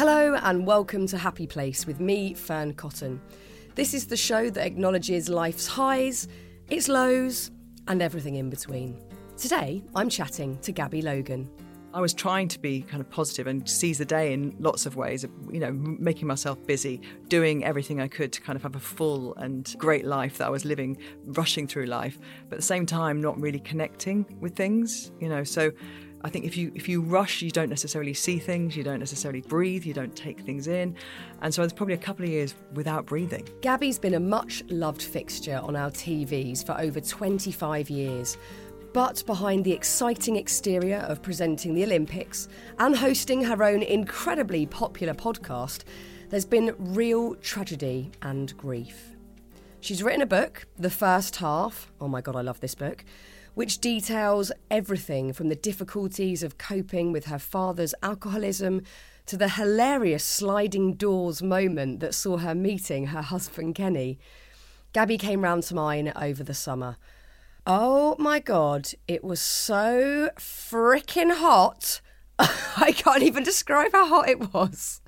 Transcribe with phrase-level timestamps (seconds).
[0.00, 3.20] Hello, and welcome to Happy Place with me, Fearne Cotton.
[3.74, 6.26] This is the show that acknowledges life's highs,
[6.70, 7.50] its lows,
[7.86, 8.98] and everything in between.
[9.36, 11.50] Today, I'm chatting to Gabby Logan.
[11.92, 14.96] I was trying to be kind of positive and seize the day in lots of
[14.96, 18.80] ways, you know, making myself busy, doing everything I could to kind of have a
[18.80, 20.96] full and great life that I was living,
[21.26, 25.44] rushing through life, but at the same time, not really connecting with things, you know.
[25.44, 25.72] So
[26.22, 29.40] I think if you if you rush, you don't necessarily see things, you don't necessarily
[29.40, 30.94] breathe, you don't take things in,
[31.40, 33.48] and so it's probably a couple of years without breathing.
[33.62, 38.36] Gabby's been a much loved fixture on our TVs for over 25 years.
[38.92, 42.48] But behind the exciting exterior of presenting the Olympics
[42.80, 45.84] and hosting her own incredibly popular podcast,
[46.28, 49.10] there's been real tragedy and grief.
[49.78, 51.92] She's written a book, the first half.
[52.00, 53.04] Oh my God, I love this book
[53.60, 58.80] which details everything from the difficulties of coping with her father's alcoholism
[59.26, 64.18] to the hilarious sliding doors moment that saw her meeting her husband Kenny.
[64.94, 66.96] Gabby came round to mine over the summer.
[67.66, 72.00] Oh my god, it was so freaking hot.
[72.38, 75.02] I can't even describe how hot it was.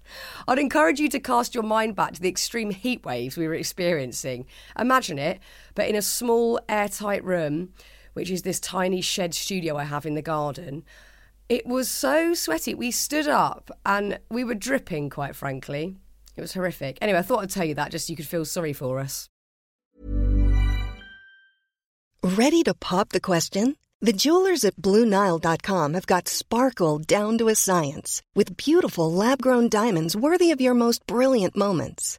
[0.46, 3.54] I'd encourage you to cast your mind back to the extreme heat waves we were
[3.54, 4.44] experiencing.
[4.78, 5.40] Imagine it,
[5.74, 7.70] but in a small, airtight room
[8.12, 10.84] which is this tiny shed studio I have in the garden.
[11.48, 12.74] It was so sweaty.
[12.74, 15.96] We stood up and we were dripping, quite frankly.
[16.36, 16.98] It was horrific.
[17.00, 19.28] Anyway, I thought I'd tell you that just so you could feel sorry for us.
[22.22, 23.76] Ready to pop the question?
[24.00, 29.68] The jewelers at Bluenile.com have got sparkle down to a science with beautiful lab grown
[29.68, 32.18] diamonds worthy of your most brilliant moments.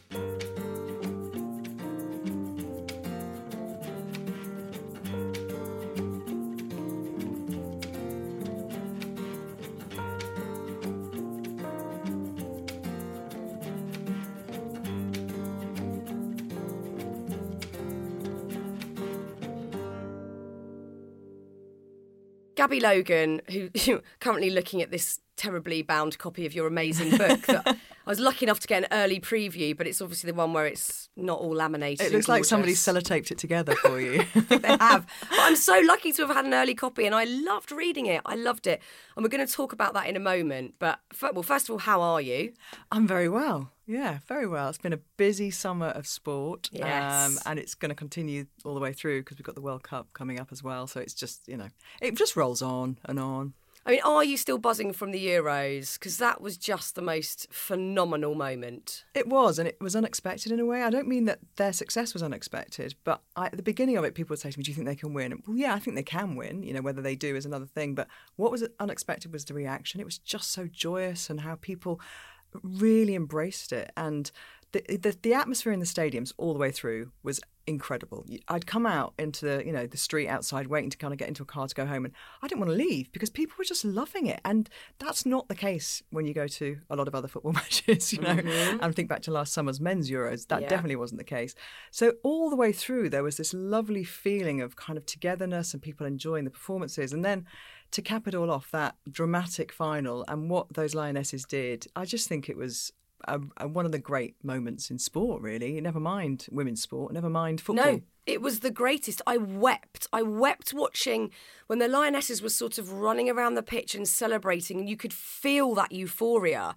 [22.61, 27.49] Gabby Logan, who currently looking at this terribly bound copy of your amazing book
[28.05, 30.65] I was lucky enough to get an early preview, but it's obviously the one where
[30.65, 32.07] it's not all laminated.
[32.07, 34.25] It looks like somebody sellotaped it together for you.
[34.33, 35.05] they have.
[35.29, 38.21] But I'm so lucky to have had an early copy, and I loved reading it.
[38.25, 38.81] I loved it,
[39.15, 40.75] and we're going to talk about that in a moment.
[40.79, 42.53] But well, first of all, how are you?
[42.91, 43.71] I'm very well.
[43.91, 44.69] Yeah, very well.
[44.69, 46.69] It's been a busy summer of sport.
[46.73, 47.27] Um, yes.
[47.27, 49.83] Um, and it's going to continue all the way through because we've got the World
[49.83, 50.87] Cup coming up as well.
[50.87, 51.67] So it's just, you know,
[52.01, 53.53] it just rolls on and on.
[53.85, 55.97] I mean, are you still buzzing from the Euros?
[55.97, 59.05] Because that was just the most phenomenal moment.
[59.15, 60.83] It was, and it was unexpected in a way.
[60.83, 64.13] I don't mean that their success was unexpected, but I, at the beginning of it,
[64.13, 65.95] people would say to me, "Do you think they can win?" well, yeah, I think
[65.95, 66.61] they can win.
[66.61, 67.95] You know, whether they do is another thing.
[67.95, 69.99] But what was unexpected was the reaction.
[69.99, 71.99] It was just so joyous, and how people
[72.63, 73.91] really embraced it.
[73.95, 74.31] And
[74.71, 78.25] the, the, the atmosphere in the stadiums all the way through was incredible.
[78.47, 81.27] I'd come out into the you know the street outside, waiting to kind of get
[81.27, 83.63] into a car to go home, and I didn't want to leave because people were
[83.63, 84.39] just loving it.
[84.45, 84.69] And
[84.99, 88.21] that's not the case when you go to a lot of other football matches, you
[88.21, 88.35] know.
[88.35, 88.83] Mm-hmm.
[88.83, 90.69] And think back to last summer's men's Euros, that yeah.
[90.69, 91.55] definitely wasn't the case.
[91.91, 95.81] So all the way through, there was this lovely feeling of kind of togetherness and
[95.81, 97.45] people enjoying the performances, and then
[97.91, 102.27] to cap it all off, that dramatic final and what those Lionesses did, I just
[102.27, 102.91] think it was
[103.27, 105.79] a, a, one of the great moments in sport, really.
[105.81, 107.85] Never mind women's sport, never mind football.
[107.85, 109.21] No, it was the greatest.
[109.27, 110.07] I wept.
[110.13, 111.31] I wept watching
[111.67, 115.13] when the Lionesses were sort of running around the pitch and celebrating, and you could
[115.13, 116.75] feel that euphoria.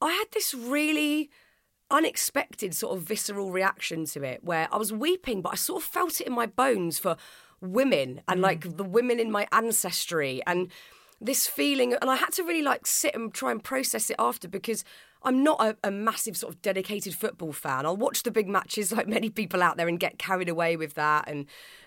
[0.00, 1.30] I had this really
[1.90, 5.88] unexpected sort of visceral reaction to it where I was weeping, but I sort of
[5.88, 7.16] felt it in my bones for
[7.60, 8.42] women and mm.
[8.42, 10.70] like the women in my ancestry and
[11.20, 14.48] this feeling and I had to really like sit and try and process it after
[14.48, 14.84] because
[15.22, 17.84] I'm not a, a, massive sort of dedicated football fan.
[17.84, 20.94] I'll watch the big matches like many people out there and get carried away with
[20.94, 21.46] that and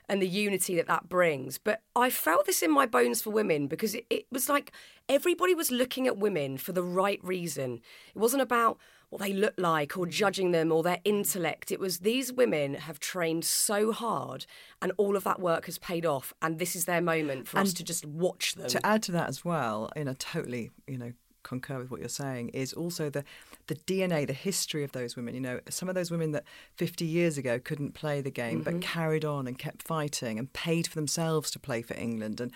[0.09, 1.57] and the unity that that brings.
[1.59, 4.71] But I felt this in my bones for women because it, it was like
[5.07, 7.81] everybody was looking at women for the right reason.
[8.15, 8.77] It wasn't about
[9.09, 11.71] what they look like or judging them or their intellect.
[11.71, 14.45] It was these women have trained so hard
[14.81, 17.67] and all of that work has paid off and this is their moment for and
[17.67, 18.69] us to just watch them.
[18.69, 21.13] To add to that as well, in a totally, you know,
[21.43, 23.23] concur with what you're saying, is also the
[23.67, 25.33] the DNA, the history of those women.
[25.35, 26.43] You know, some of those women that
[26.75, 28.77] 50 years ago couldn't play the game, mm-hmm.
[28.77, 32.51] but carried on and kept fighting and paid for themselves to play for England and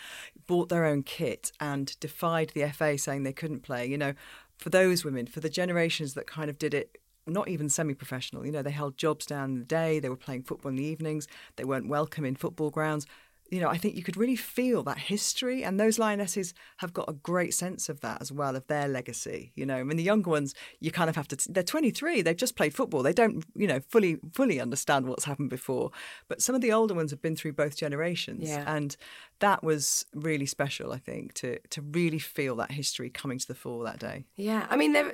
[0.47, 3.85] bought their own kit and defied the FA saying they couldn't play.
[3.85, 4.13] You know,
[4.57, 8.45] for those women, for the generations that kind of did it not even semi professional.
[8.45, 10.83] You know, they held jobs down in the day, they were playing football in the
[10.83, 13.05] evenings, they weren't welcome in football grounds
[13.53, 17.07] you know, I think you could really feel that history, and those lionesses have got
[17.07, 19.51] a great sense of that as well, of their legacy.
[19.53, 21.37] You know, I mean, the younger ones, you kind of have to.
[21.51, 25.51] They're 23, they've just played football, they don't, you know, fully fully understand what's happened
[25.51, 25.91] before.
[26.27, 28.63] But some of the older ones have been through both generations, yeah.
[28.65, 28.97] and
[29.37, 30.91] that was really special.
[30.91, 34.25] I think to to really feel that history coming to the fore that day.
[34.35, 35.13] Yeah, I mean, there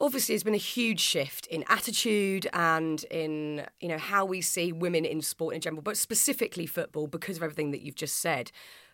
[0.00, 4.72] obviously there's been a huge shift in attitude and in you know how we see
[4.72, 8.50] women in sport in general but specifically football because of everything that you've just said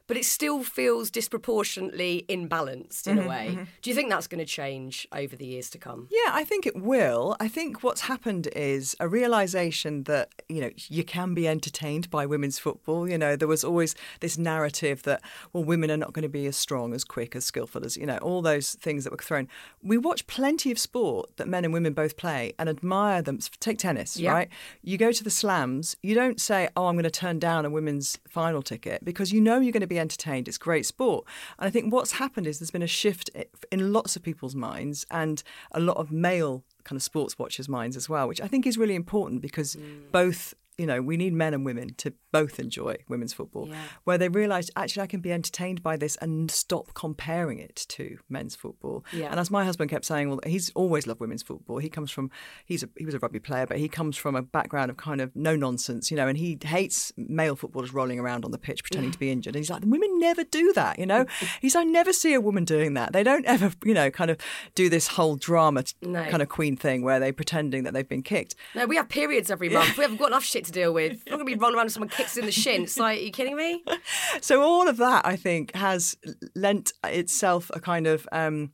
[0.07, 3.49] but it still feels disproportionately imbalanced in mm-hmm, a way.
[3.53, 3.65] Mm-hmm.
[3.81, 6.09] Do you think that's going to change over the years to come?
[6.11, 7.37] Yeah, I think it will.
[7.41, 12.27] I think what's happened is a realization that, you know, you can be entertained by
[12.27, 13.09] women's football.
[13.09, 15.23] You know, there was always this narrative that,
[15.53, 18.07] well, women are not going to be as strong, as quick, as skillful as, you
[18.07, 19.49] know, all those things that were thrown.
[19.83, 23.39] We watch plenty of sport that men and women both play and admire them.
[23.61, 24.33] Take tennis, yeah.
[24.33, 24.49] right?
[24.83, 27.71] You go to the slams, you don't say, oh, I'm going to turn down a
[27.71, 30.49] women's final ticket because you know you're going to be be entertained.
[30.49, 31.25] It's great sport.
[31.59, 33.31] And I think what's happened is there's been a shift
[33.71, 35.43] in lots of people's minds and
[35.73, 38.77] a lot of male kind of sports watchers' minds as well, which I think is
[38.77, 40.11] really important because mm.
[40.13, 43.77] both you know, we need men and women to both enjoy women's football, yeah.
[44.05, 48.19] where they realised actually I can be entertained by this and stop comparing it to
[48.29, 49.05] men's football.
[49.13, 49.31] Yeah.
[49.31, 51.79] And as my husband kept saying, well, he's always loved women's football.
[51.79, 52.31] He comes from
[52.65, 55.21] he's a, he was a rugby player, but he comes from a background of kind
[55.21, 58.83] of no nonsense, you know, and he hates male footballers rolling around on the pitch
[58.83, 59.13] pretending yeah.
[59.13, 59.55] to be injured.
[59.55, 61.27] And he's like, the women never do that, you know.
[61.61, 63.13] he's I never see a woman doing that.
[63.13, 64.39] They don't ever, you know, kind of
[64.75, 66.25] do this whole drama no.
[66.25, 68.57] kind of queen thing where they're pretending that they've been kicked.
[68.75, 69.97] No, we have periods every month.
[69.97, 71.13] we haven't got enough shit to deal with.
[71.13, 72.83] I'm not going to be rolling around with someone kicks in the shin.
[72.83, 73.83] It's like, are you kidding me?
[74.41, 76.17] So all of that, I think, has
[76.55, 78.73] lent itself a kind of um,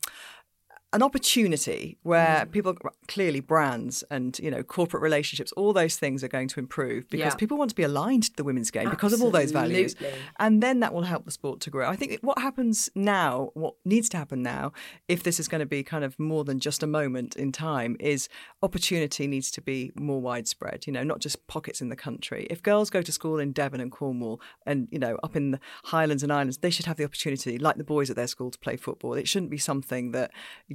[0.93, 2.51] an opportunity where mm.
[2.51, 2.75] people
[3.07, 7.33] clearly brands and you know corporate relationships all those things are going to improve because
[7.33, 7.35] yeah.
[7.35, 9.95] people want to be aligned to the women's game because of all those values.
[10.39, 11.87] And then that will help the sport to grow.
[11.87, 14.73] I think what happens now what needs to happen now
[15.07, 17.95] if this is going to be kind of more than just a moment in time
[17.99, 18.27] is
[18.61, 22.47] opportunity needs to be more widespread you know not just pockets in the country.
[22.49, 25.59] If girls go to school in devon and cornwall and you know up in the
[25.85, 28.59] highlands and islands they should have the opportunity like the boys at their school to
[28.59, 29.13] play football.
[29.13, 30.31] It shouldn't be something that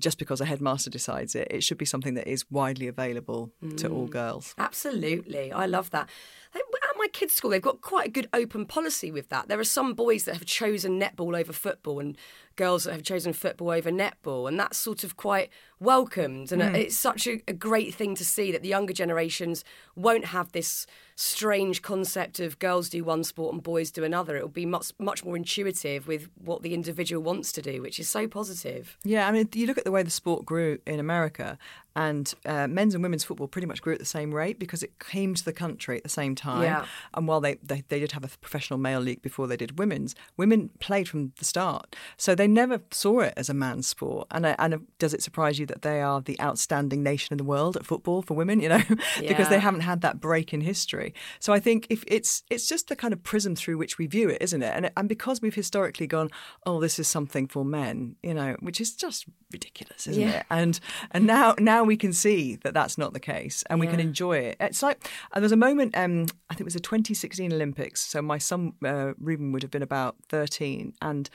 [0.07, 1.49] just because a headmaster decides it.
[1.51, 3.77] It should be something that is widely available mm.
[3.79, 4.11] to all mm.
[4.11, 4.55] girls.
[4.57, 5.51] Absolutely.
[5.51, 6.09] I love that.
[6.57, 9.49] At my kids' school, they've got quite a good open policy with that.
[9.49, 12.17] There are some boys that have chosen netball over football and
[12.57, 16.51] girls that have chosen football over netball, and that's sort of quite welcomed.
[16.51, 16.75] And mm.
[16.75, 19.63] it's such a, a great thing to see that the younger generations
[19.95, 24.37] won't have this strange concept of girls do one sport and boys do another.
[24.37, 28.01] It will be much much more intuitive with what the individual wants to do, which
[28.01, 28.97] is so positive.
[29.05, 31.59] Yeah, I mean, you look at the way the sport grew in America,
[31.97, 34.99] and uh, men's and women's football pretty much grew at the same rate because it
[34.99, 36.63] came to the country at the same time.
[36.63, 36.85] Yeah.
[37.15, 40.15] And while they, they, they did have a professional male league before they did women's,
[40.37, 41.97] women played from the start.
[42.19, 44.29] So they never saw it as a man's sport.
[44.31, 47.77] And, and does it surprise you that they are the outstanding nation in the world
[47.77, 48.97] at football for women, you know, yeah.
[49.29, 51.15] because they haven't had that break in history.
[51.41, 54.29] So I think if it's it's just the kind of prism through which we view
[54.29, 54.73] it, isn't it?
[54.75, 56.31] And, and because we've historically gone,
[56.67, 60.41] oh, this is something for men, you know, which is just ridiculous, isn't yeah.
[60.41, 60.47] it?
[60.51, 60.79] And
[61.13, 64.39] and now now we can see that that's not the case and we can enjoy
[64.39, 64.57] it.
[64.61, 68.01] It's like uh, there was a moment, um, I think it was the 2016 Olympics.
[68.01, 70.95] So my son, uh, Reuben, would have been about 13.
[71.01, 71.31] And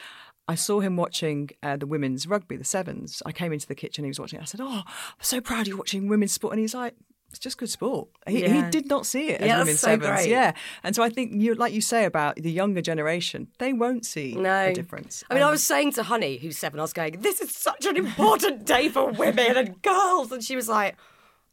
[0.48, 3.22] I saw him watching uh, the women's rugby, the sevens.
[3.26, 4.44] I came into the kitchen, he was watching it.
[4.44, 6.54] I said, Oh, I'm so proud you're watching women's sport.
[6.54, 6.96] And he's like,
[7.32, 8.10] it's just good sport.
[8.28, 8.66] He, yeah.
[8.66, 10.22] he did not see it as yeah, women's so sevens.
[10.22, 10.30] Great.
[10.30, 14.06] Yeah, and so I think you, like you say about the younger generation, they won't
[14.06, 14.66] see no.
[14.66, 15.24] a difference.
[15.30, 17.56] I mean, um, I was saying to Honey, who's seven, I was going, "This is
[17.56, 20.98] such an important day for women and girls," and she was like,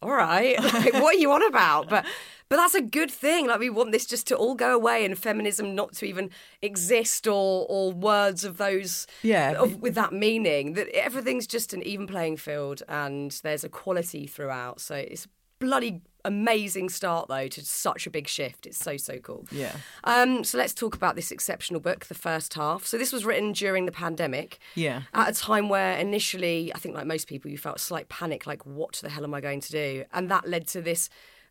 [0.02, 2.04] "All right, like, what are you on about?" But
[2.48, 3.46] but that's a good thing.
[3.46, 6.30] Like we want this just to all go away and feminism not to even
[6.62, 10.72] exist or or words of those yeah of, with that meaning.
[10.72, 14.80] That everything's just an even playing field and there's equality throughout.
[14.80, 15.28] So it's
[15.58, 18.66] bloody amazing start though to such a big shift.
[18.66, 19.46] It's so so cool.
[19.50, 19.72] Yeah.
[20.04, 22.86] Um, so let's talk about this exceptional book, the first half.
[22.86, 24.58] So this was written during the pandemic.
[24.74, 25.02] Yeah.
[25.14, 28.46] At a time where initially, I think like most people, you felt a slight panic,
[28.46, 30.04] like what the hell am I going to do?
[30.12, 31.08] And that led to this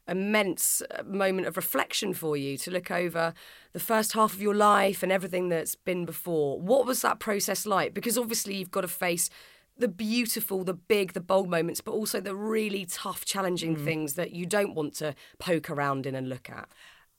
[0.08, 3.34] immense uh, moment of reflection for you to look over
[3.74, 6.60] the first half of your life and everything that's been before.
[6.60, 7.94] What was that process like?
[7.94, 9.30] Because obviously you've got to face
[9.80, 13.84] the beautiful, the big, the bold moments, but also the really tough, challenging Mm.
[13.86, 16.68] things that you don't want to poke around in and look at.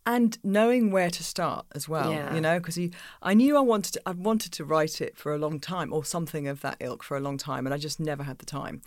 [0.06, 2.34] and knowing where to start as well Yeah.
[2.34, 2.78] you know because
[3.20, 6.02] i knew i wanted to i wanted to write it for a long time or
[6.02, 8.80] something of that ilk for a long time and i just never had the time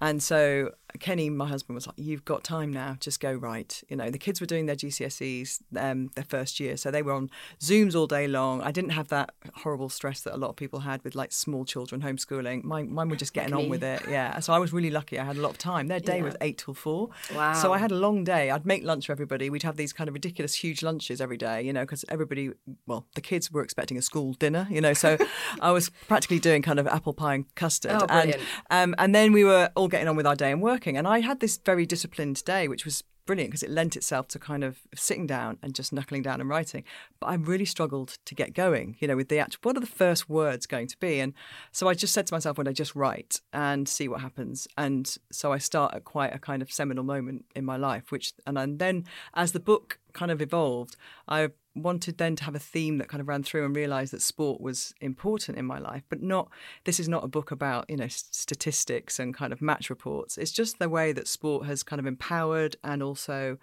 [0.00, 3.82] and so kenny my husband was like you've got time now just go write.
[3.90, 7.12] You know the kids were doing their gcse's um, their first year so they were
[7.12, 7.28] on
[7.60, 8.62] zooms all day long.
[8.62, 11.64] I didn't have that horrible stress that a lot of people had with like small
[11.66, 12.64] children homeschooling.
[12.64, 14.38] Mine, mine were just getting Like on with it yeah.
[14.40, 15.18] So i was really lucky.
[15.18, 15.88] I had a lot of time.
[15.88, 16.22] Their day Yeah.
[16.24, 17.52] was 8 till 4 Wow.
[17.52, 18.50] so i had a long day.
[18.50, 19.50] I'd make lunch for everybody.
[19.50, 22.52] We'd have these kind of ridiculous huge lunches every day you know because everybody
[22.86, 24.94] well the kids were expecting a school dinner you know.
[24.94, 25.18] So
[25.60, 27.92] i was practically doing kind of apple pie and custard.
[27.94, 28.36] Oh, and
[28.70, 30.96] um, and then we were all getting on with our day and working.
[30.96, 34.38] And i had this very disciplined day which was brilliant because it lent itself to
[34.38, 36.84] kind of sitting down and just knuckling down and writing.
[37.20, 39.86] But i really struggled to get going you know with the actual what are the
[39.86, 41.20] first words going to be?
[41.20, 41.34] And
[41.72, 44.68] so i just said to myself when i just write and see what happens.
[44.76, 48.32] And so i start at quite a kind of seminal moment in my life which
[48.46, 50.96] and then as the book kind of evolved
[51.28, 54.22] i wanted then to have a theme that kind of ran through and realized that
[54.22, 56.48] sport was important in my life but not
[56.84, 60.52] this is not a book about you know statistics and kind of match reports it's
[60.52, 63.58] just the way that sport has kind of empowered and also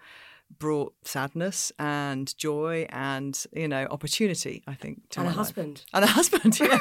[0.58, 5.46] brought sadness and joy and you know opportunity i think to And a my life.
[5.46, 5.84] husband.
[5.92, 6.78] and a husband yeah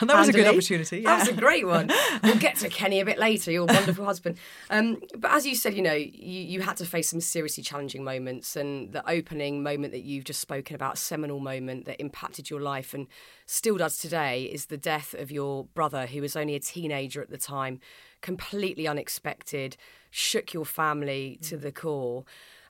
[0.00, 1.90] and that was a good opportunity That was a great one.
[2.22, 4.38] We'll get to Kenny a bit later, your wonderful husband.
[4.70, 8.04] Um, but as you said, you know, you, you had to face some seriously challenging
[8.04, 12.60] moments, and the opening moment that you've just spoken about, seminal moment that impacted your
[12.60, 13.06] life and
[13.46, 17.30] still does today, is the death of your brother, who was only a teenager at
[17.30, 17.80] the time,
[18.20, 19.76] completely unexpected,
[20.10, 22.24] shook your family to the core.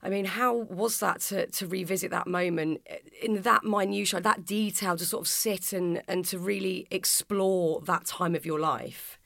[0.04, 2.86] I mean, how was that to, to revisit that moment
[3.22, 8.04] in that minutiae, that detail, to sort of sit and, and to really explore that
[8.04, 9.18] time of your life?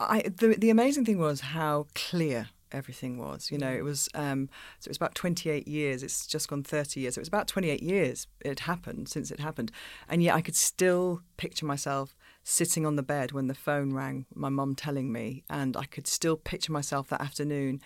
[0.00, 3.52] I, the the amazing thing was how clear everything was.
[3.52, 4.48] You know, it was um,
[4.80, 6.02] so it was about 28 years.
[6.02, 7.16] It's just gone 30 years.
[7.16, 9.70] It was about 28 years it happened since it happened,
[10.08, 14.26] and yet I could still picture myself sitting on the bed when the phone rang.
[14.34, 17.80] My mum telling me, and I could still picture myself that afternoon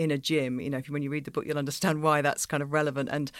[0.00, 0.60] in a gym.
[0.60, 2.72] You know, if you, when you read the book, you'll understand why that's kind of
[2.72, 3.10] relevant.
[3.12, 3.30] And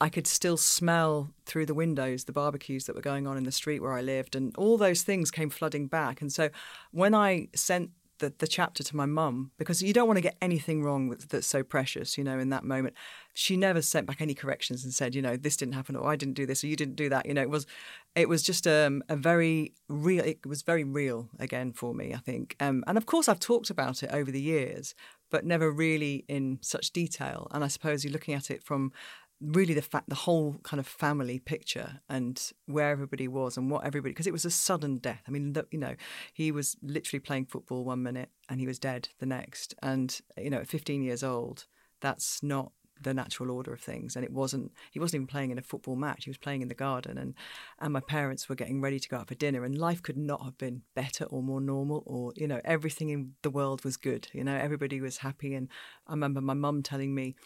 [0.00, 3.52] I could still smell through the windows the barbecues that were going on in the
[3.52, 6.22] street where I lived, and all those things came flooding back.
[6.22, 6.48] And so
[6.90, 10.36] when I sent the, the chapter to my mum because you don't want to get
[10.40, 12.94] anything wrong with, that's so precious, you know, in that moment.
[13.34, 16.16] She never sent back any corrections and said, you know, this didn't happen or I
[16.16, 17.26] didn't do this or you didn't do that.
[17.26, 17.66] You know, it was,
[18.14, 20.24] it was just um, a very real.
[20.24, 22.56] It was very real again for me, I think.
[22.60, 24.94] Um, and of course, I've talked about it over the years,
[25.30, 27.48] but never really in such detail.
[27.50, 28.92] And I suppose you're looking at it from
[29.40, 33.84] really the fact the whole kind of family picture and where everybody was and what
[33.84, 35.22] everybody because it was a sudden death.
[35.28, 35.94] I mean the, you know
[36.32, 39.74] he was literally playing football one minute and he was dead the next.
[39.82, 41.66] And you know at 15 years old
[42.00, 44.16] that's not the natural order of things.
[44.16, 46.24] And it wasn't he wasn't even playing in a football match.
[46.24, 47.34] He was playing in the garden and
[47.78, 50.42] and my parents were getting ready to go out for dinner and life could not
[50.44, 54.28] have been better or more normal or you know everything in the world was good.
[54.32, 55.54] You know everybody was happy.
[55.54, 55.68] And
[56.06, 57.36] i remember my mum telling me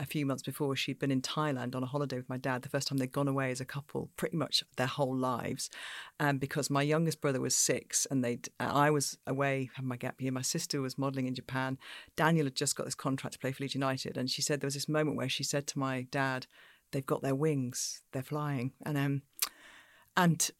[0.00, 2.68] a few months before she'd been in Thailand on a holiday with my dad, the
[2.70, 5.68] first time they'd gone away as a couple, pretty much their whole lives.
[6.18, 9.96] Um, because my youngest brother was six and they'd, uh, I was away, had my
[9.96, 10.32] gap year.
[10.32, 11.78] My sister was modelling in Japan.
[12.16, 14.16] Daniel had just got this contract to play for Leeds United.
[14.16, 16.46] And she said there was this moment where she said to my dad,
[16.92, 18.72] they've got their wings, they're flying.
[18.84, 19.22] And, um,
[20.16, 20.50] and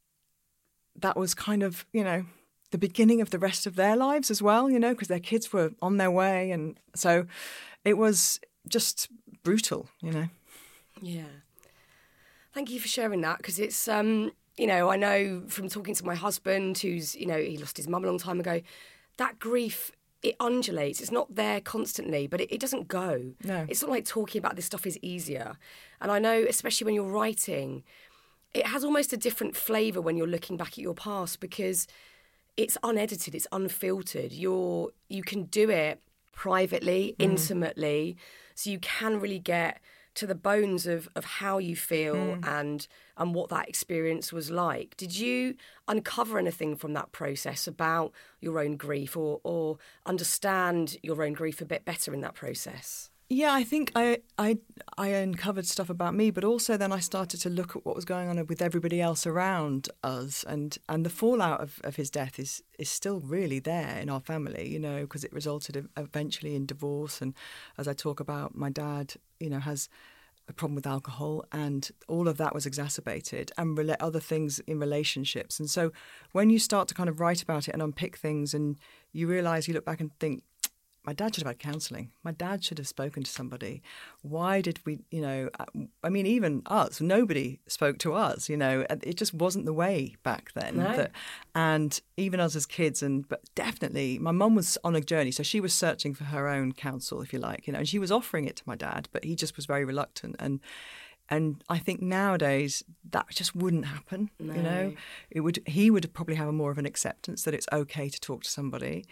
[0.95, 2.27] that was kind of, you know,
[2.73, 5.53] the beginning of the rest of their lives as well, you know, because their kids
[5.53, 6.51] were on their way.
[6.51, 7.27] And so
[7.85, 9.09] it was just
[9.43, 10.29] brutal, you know.
[11.01, 11.25] Yeah.
[12.53, 16.05] Thank you for sharing that because it's, um, you know, I know from talking to
[16.05, 18.61] my husband, who's, you know, he lost his mum a long time ago,
[19.17, 19.93] that grief,
[20.23, 21.01] it undulates.
[21.01, 23.33] It's not there constantly, but it, it doesn't go.
[23.45, 23.67] No.
[23.69, 25.57] It's not like talking about this stuff is easier.
[26.01, 27.85] And I know, especially when you're writing,
[28.53, 31.87] it has almost a different flavour when you're looking back at your past because
[32.57, 34.33] it's unedited, it's unfiltered.
[34.33, 36.01] You're you can do it
[36.33, 38.17] privately, intimately,
[38.61, 39.81] so you can really get
[40.15, 42.45] to the bones of, of how you feel hmm.
[42.45, 42.87] and
[43.17, 44.97] and what that experience was like.
[44.97, 45.55] Did you
[45.89, 51.61] uncover anything from that process about your own grief or or understand your own grief
[51.61, 53.10] a bit better in that process?
[53.33, 54.59] Yeah, I think I, I
[54.99, 58.05] I uncovered stuff about me, but also then I started to look at what was
[58.05, 62.41] going on with everybody else around us, and and the fallout of, of his death
[62.41, 66.67] is is still really there in our family, you know, because it resulted eventually in
[66.67, 67.35] divorce, and
[67.79, 69.89] as I talk about, my dad, you know, has
[70.49, 75.61] a problem with alcohol, and all of that was exacerbated, and other things in relationships.
[75.61, 75.93] And so,
[76.33, 78.77] when you start to kind of write about it and unpick things, and
[79.13, 80.43] you realize, you look back and think,
[81.05, 82.11] my dad should have had counselling.
[82.23, 83.83] My dad should have spoken to somebody.
[84.23, 85.65] Why did we, you know, uh,
[86.05, 90.17] I mean, even us, nobody spoke to us, you know, it just wasn't the way
[90.23, 90.77] back then.
[90.77, 90.97] No.
[90.97, 91.13] That,
[91.55, 95.31] and even us as kids, and but definitely, my mum was on a journey.
[95.31, 97.99] So she was searching for her own counsel, if you like, you know, and she
[97.99, 100.37] was offering it to my dad, but he just was very reluctant.
[100.39, 100.61] And,
[101.31, 104.31] and I think nowadays that just wouldn't happen.
[104.39, 104.95] You know,
[105.31, 105.61] it would.
[105.65, 108.51] He would probably have a more of an acceptance that it's okay to talk to
[108.51, 109.05] somebody,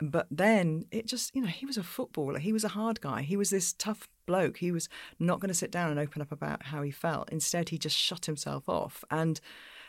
[0.00, 2.38] but then it just, you know, he was a footballer.
[2.38, 3.22] He was a hard guy.
[3.22, 4.58] He was this tough bloke.
[4.58, 4.88] He was
[5.18, 7.28] not going to sit down and open up about how he felt.
[7.30, 9.04] Instead, he just shut himself off.
[9.10, 9.40] And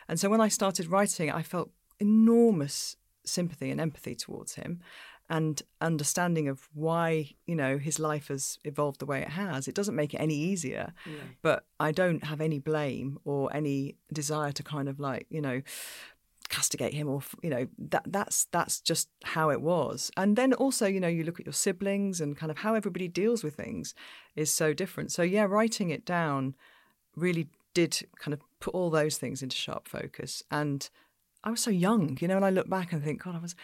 [0.08, 4.80] and so when I started writing, I felt enormous sympathy and empathy towards him
[5.30, 9.74] and understanding of why you know his life has evolved the way it has it
[9.74, 10.92] doesn't make it any easier
[11.40, 15.62] but i don't have any blame or any desire to kind of like you know
[16.52, 20.10] castigate him or you know that that's that's just how it was.
[20.18, 23.08] And then also you know you look at your siblings and kind of how everybody
[23.08, 23.94] deals with things
[24.36, 25.10] is so different.
[25.10, 26.54] So yeah writing it down
[27.16, 30.42] really did kind of put all those things into sharp focus.
[30.50, 30.88] And
[31.44, 33.56] i was so young you know and i look back and think god i was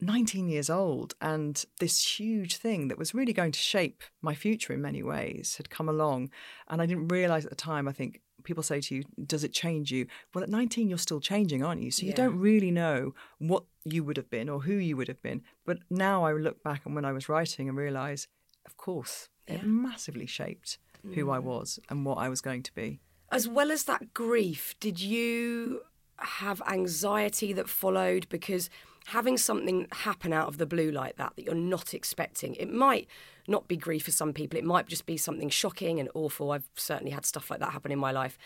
[0.00, 1.14] 19 years old.
[1.20, 5.56] And this huge thing that was really going to shape my future in many ways
[5.56, 6.30] had come along.
[6.68, 9.52] And i didn't realize at the time i think people say to you does it
[9.52, 10.06] change you?
[10.34, 11.90] Well at 19 you're still changing aren't you?
[11.90, 15.22] So you don't really know what you would have been or who you would have
[15.22, 15.42] been.
[15.64, 18.26] But now i look back and when i was writing and realize
[18.66, 20.78] of course it massively shaped
[21.14, 21.44] who i mm.
[21.44, 23.00] was and what i was going to be.
[23.30, 25.82] As well as that grief, did you
[26.18, 28.26] have anxiety that followed?
[28.30, 28.70] Because
[29.06, 33.06] having something happen out of the blue like that, that you're not expecting, it might
[33.48, 34.58] not be grief for some people.
[34.58, 36.52] It might just be something shocking and awful.
[36.52, 38.38] I've certainly had stuff like that happen in my life.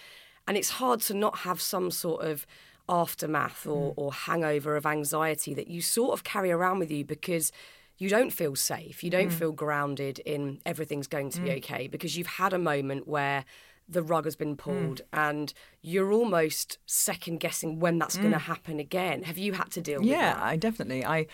[0.47, 2.47] And it's hard to not have some sort of
[2.89, 3.95] aftermath or, mm.
[3.97, 7.53] or hangover of anxiety that you sort of carry around with you because
[7.99, 9.05] you don't feel safe.
[9.05, 9.33] You don't mm.
[9.33, 11.59] feel grounded in everything's going to be mm.
[11.59, 13.45] okay because you've had a moment where
[13.89, 18.79] the rug has been pulled and you're almost second guessing when that's going to happen
[18.79, 19.23] again.
[19.25, 20.15] Have you had to deal with that?
[20.15, 21.27] yeah i definitely i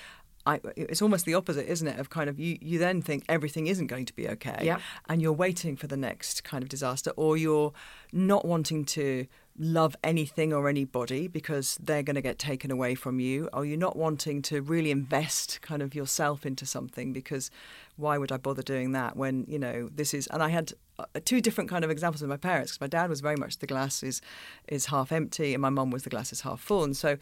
[0.48, 1.98] I, it's almost the opposite, isn't it?
[1.98, 4.80] Of kind of you, you then think everything isn't going to be okay, Yep.
[5.08, 7.72] and you're waiting for the next kind of disaster, or you're
[8.12, 9.26] not wanting to
[9.60, 13.76] love anything or anybody because they're going to get taken away from you, or you're
[13.88, 17.50] not wanting to really invest kind of yourself into something because
[17.98, 20.26] why would I bother doing that when you know this is?
[20.28, 23.08] And I had uh, two different kind of examples with my parents because my dad
[23.08, 24.20] was very much the glass is
[24.66, 27.16] is half empty and my mum was the glass is half full and so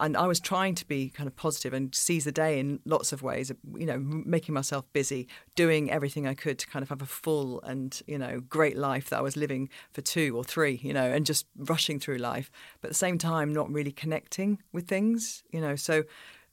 [0.00, 3.10] and I was trying to be kind of positive and seize the day in lots
[3.10, 7.00] of ways you know making myself busy doing everything I could to kind of have
[7.00, 10.80] a full and you know great life that I was living for two or three
[10.82, 12.50] you know and just rushing through life
[12.82, 16.04] but at the same time not really connecting with things you know so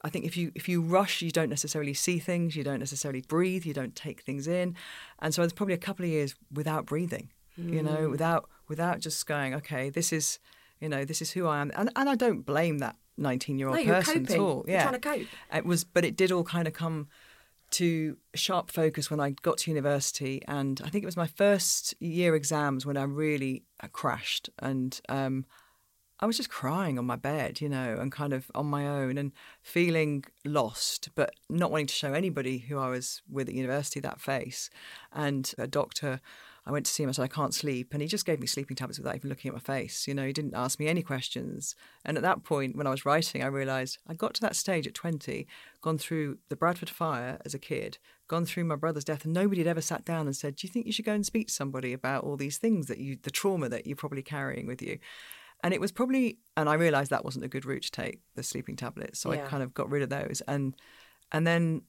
[0.02, 3.20] I think if you if you rush, you don't necessarily see things, you don't necessarily
[3.22, 4.74] breathe, you don't take things in,
[5.20, 9.26] and so there's probably a couple of years without breathing, you know, without without just
[9.26, 10.38] going, okay, this is,
[10.80, 13.68] you know, this is who I am, and and I don't blame that 19 year
[13.68, 14.36] old No, person coping.
[14.36, 14.64] at all.
[14.66, 15.28] You're Yeah, trying to cope.
[15.54, 17.08] It was, but it did all kind of come
[17.72, 21.94] to sharp focus when I got to university, and I think it was my first
[22.00, 25.44] year exams when I really uh, crashed, and um,
[26.22, 29.16] I was just crying on my bed, you know, and kind of on my own
[29.16, 34.00] and feeling lost, but not wanting to show anybody who I was with at university
[34.00, 34.68] that face.
[35.12, 36.20] And a doctor,
[36.66, 37.94] I went to see him, I said, I can't sleep.
[37.94, 40.06] And he just gave me sleeping tablets without even looking at my face.
[40.06, 41.74] You know, he didn't ask me any questions.
[42.04, 44.86] And at that point, when I was writing, I realised I got to that stage
[44.86, 45.46] at 20,
[45.80, 47.96] gone through the Bradford fire as a kid,
[48.28, 50.72] gone through my brother's death, and nobody had ever sat down and said, Do you
[50.72, 53.30] think you should go and speak to somebody about all these things that you, the
[53.30, 54.98] trauma that you're probably carrying with you?
[55.62, 58.42] And it was probably, and I realised that wasn't a good route to take, the
[58.42, 59.18] sleeping tablets.
[59.20, 59.44] So Yeah.
[59.44, 60.42] I kind of got rid of those.
[60.46, 60.74] And
[61.32, 61.82] and then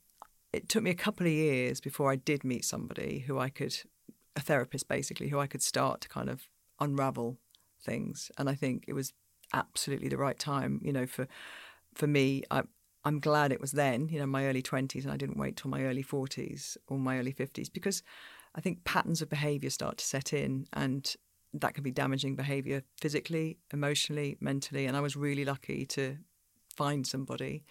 [0.53, 3.75] it took me a couple of years before I did meet somebody who I could,
[4.35, 6.43] a therapist basically, who I could start to kind of
[6.79, 7.37] unravel
[7.81, 8.31] things.
[8.37, 9.13] And I think it was
[9.53, 11.27] absolutely the right time, you know, for
[11.93, 12.43] for me.
[12.51, 12.63] I,
[13.03, 15.71] I'm glad it was then, you know, my early 20s, and I didn't wait till
[15.71, 18.03] my early 40s or my early 50s because
[18.53, 21.15] I think patterns of behaviour start to set in, and
[21.53, 24.85] that can be damaging behaviour physically, emotionally, mentally.
[24.85, 26.17] And I was really lucky to
[26.75, 27.63] find somebody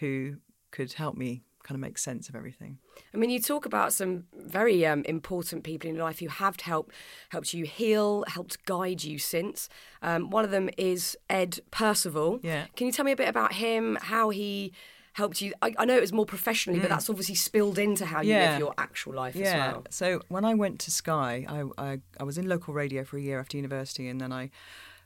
[0.00, 0.36] who
[0.70, 2.78] could help me kind of make sense of everything.
[3.14, 6.58] I mean, you talk about some very um, important people in your life who have
[6.60, 6.94] helped
[7.30, 9.68] helped you heal, helped guide you since.
[10.02, 12.40] Um, one of them is Ed Percival.
[12.42, 12.66] Yeah.
[12.76, 13.96] Can you tell me a bit about him?
[14.00, 14.72] How he
[15.12, 15.52] helped you?
[15.62, 18.36] I, I know it was more professionally, but that's obviously spilled into how you Mm.
[18.36, 18.50] Yeah.
[18.52, 19.44] live your actual life yeah.
[19.46, 19.84] as well.
[19.90, 23.20] So when I went to Sky, I, I I was in local radio for a
[23.20, 24.50] year after university, and then I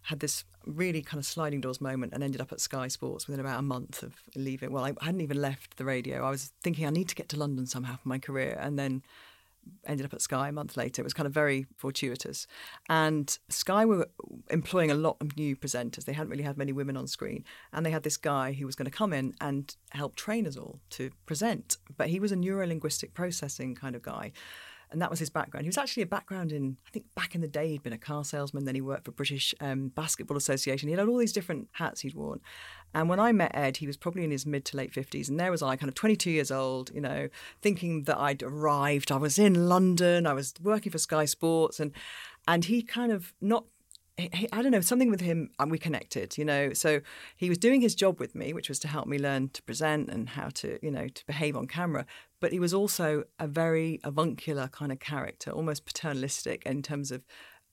[0.02, 3.40] had this really kind of sliding doors moment and ended up at Sky Sports within
[3.40, 4.70] about a month of leaving.
[4.72, 6.24] Well, I hadn't even left the radio.
[6.24, 9.02] I was thinking I need to get to London somehow for my career, and then
[9.86, 11.02] ended up at Sky a month later.
[11.02, 12.46] It was kind of very fortuitous.
[12.88, 14.08] And Sky were
[14.50, 16.04] employing a lot of new presenters.
[16.04, 17.44] They hadn't really had many women on screen.
[17.72, 20.56] And they had this guy who was going to come in and help train us
[20.56, 21.76] all to present.
[21.96, 24.32] But he was a neuro linguistic processing kind of guy.
[24.90, 25.64] And that was his background.
[25.64, 27.98] He was actually a background in, I think back in the day, he'd been a
[27.98, 28.64] car salesman.
[28.64, 30.88] Then he worked for British um, Basketball Association.
[30.88, 32.40] He had all these different hats he'd worn.
[32.94, 35.28] And when I met Ed, he was probably in his mid to late 50s.
[35.28, 37.28] And there was I, kind of 22 years old, you know,
[37.62, 39.10] thinking that I'd arrived.
[39.10, 40.26] I was in London.
[40.26, 41.80] I was working for Sky Sports.
[41.80, 41.92] And,
[42.46, 43.64] and he kind of not
[44.18, 46.72] he- I don't know, something with him, and we connected, you know.
[46.72, 47.00] So
[47.36, 50.08] he was doing his job with me, which was to help me learn to present
[50.08, 52.06] and how to, you know, to behave on camera.
[52.40, 57.24] But he was also a very avuncular kind of character, almost paternalistic in terms of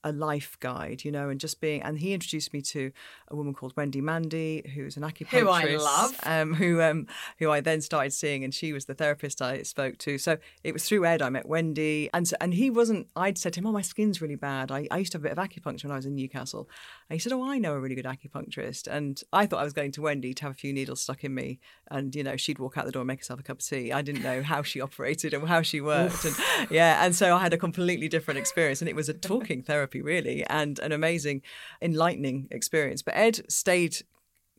[0.04, 1.82] a life guide, you know, and just being.
[1.82, 2.92] And he introduced me to
[3.30, 6.20] a woman called Wendy Mandy, who's an acupuncturist, Who I love.
[6.24, 7.08] um, who um,
[7.40, 10.18] who I then started seeing, and she was the therapist I spoke to.
[10.18, 13.08] So it was through Ed I met Wendy, and so, and he wasn't.
[13.16, 14.72] I'd said to him, "Oh, my skin's really bad.
[14.72, 16.70] I, I used to have a bit of acupuncture when I was in Newcastle."
[17.14, 19.74] And he said, "Oh, I know a really good acupuncturist." And I thought I was
[19.74, 21.60] going to Wendy to have a few needles stuck in me,
[21.92, 23.92] and you know she'd walk out the door and make herself a cup of tea.
[23.92, 26.36] I didn't know how she operated and how she worked, and
[26.72, 30.02] yeah, and so I had a completely different experience, and it was a talking therapy
[30.02, 31.44] really, and an amazing,
[31.84, 33.04] enlightening experience.
[33.04, 33.98] But Ed stayed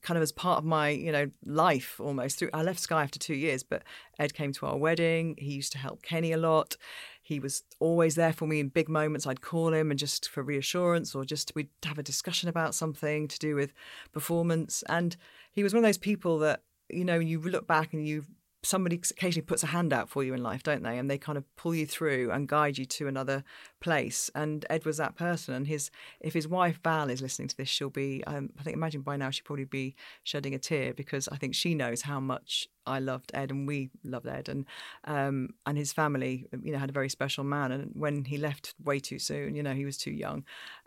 [0.03, 3.19] kind of as part of my you know life almost through i left sky after
[3.19, 3.83] two years but
[4.19, 6.77] ed came to our wedding he used to help kenny a lot
[7.25, 9.27] he was always there for me in big moments.
[9.27, 13.29] I'd call him and just for reassurance or just we'd have a discussion about something
[13.29, 13.73] to do with
[14.13, 14.85] performance.
[14.91, 15.17] And
[15.51, 18.27] he was one of those people that you know you look back and you
[18.65, 20.99] somebody occasionally puts a hand out for you in life don't they?
[20.99, 23.45] And they kind of pull you through and guide you to another
[23.81, 24.31] place.
[24.35, 27.69] And ed was that person and his if his wife val is listening to this
[27.69, 31.29] she'll be um, i think imagine by now she'll probably be shedding a tear because
[31.29, 34.65] i think she knows how much i loved ed and we loved ed and
[35.05, 37.73] um, and his family you know had a very special man.
[37.73, 40.45] And when he left way too soon you know he was too young.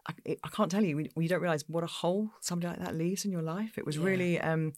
[0.08, 3.26] I, I can't tell you you don't realize what a hole somebody like that leaves
[3.26, 3.78] in your life.
[3.78, 4.74] It was really um,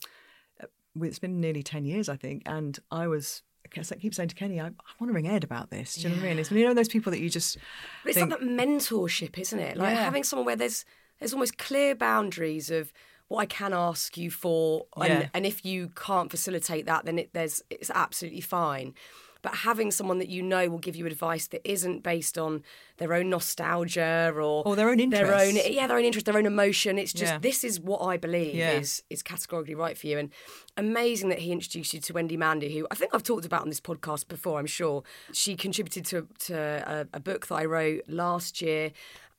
[1.02, 2.44] it's been nearly 10 years, I think.
[2.46, 5.70] And I was, I keep saying to Kenny, I, I want to ring Ed about
[5.70, 5.96] this.
[5.96, 6.40] Do you know what I mean?
[6.40, 7.58] It's you know those people that you just.
[8.04, 9.78] But it's think, like that mentorship, isn't it?
[9.78, 10.04] Like Yeah.
[10.04, 10.86] having someone where there's
[11.20, 12.94] there's almost clear boundaries of
[13.28, 15.30] what I can ask you for, and, Yeah.
[15.34, 18.96] and if you can't facilitate that, then it, there's it's absolutely fine.
[19.42, 22.64] But having someone that you know will give you advice that isn't based on
[22.98, 26.46] their own nostalgia or Or their own their own yeah their own interest, their own
[26.46, 26.98] emotion.
[27.00, 27.40] It's just Yeah.
[27.40, 28.74] this is what I believe Yeah.
[28.74, 30.18] is is categorically right for you.
[30.20, 30.32] And
[30.76, 33.70] amazing that he introduced you to Wendy Mandy, who I think I've talked about on
[33.70, 34.60] this podcast before.
[34.60, 36.56] I'm sure she contributed to to
[37.14, 38.92] a, a book that I wrote last year.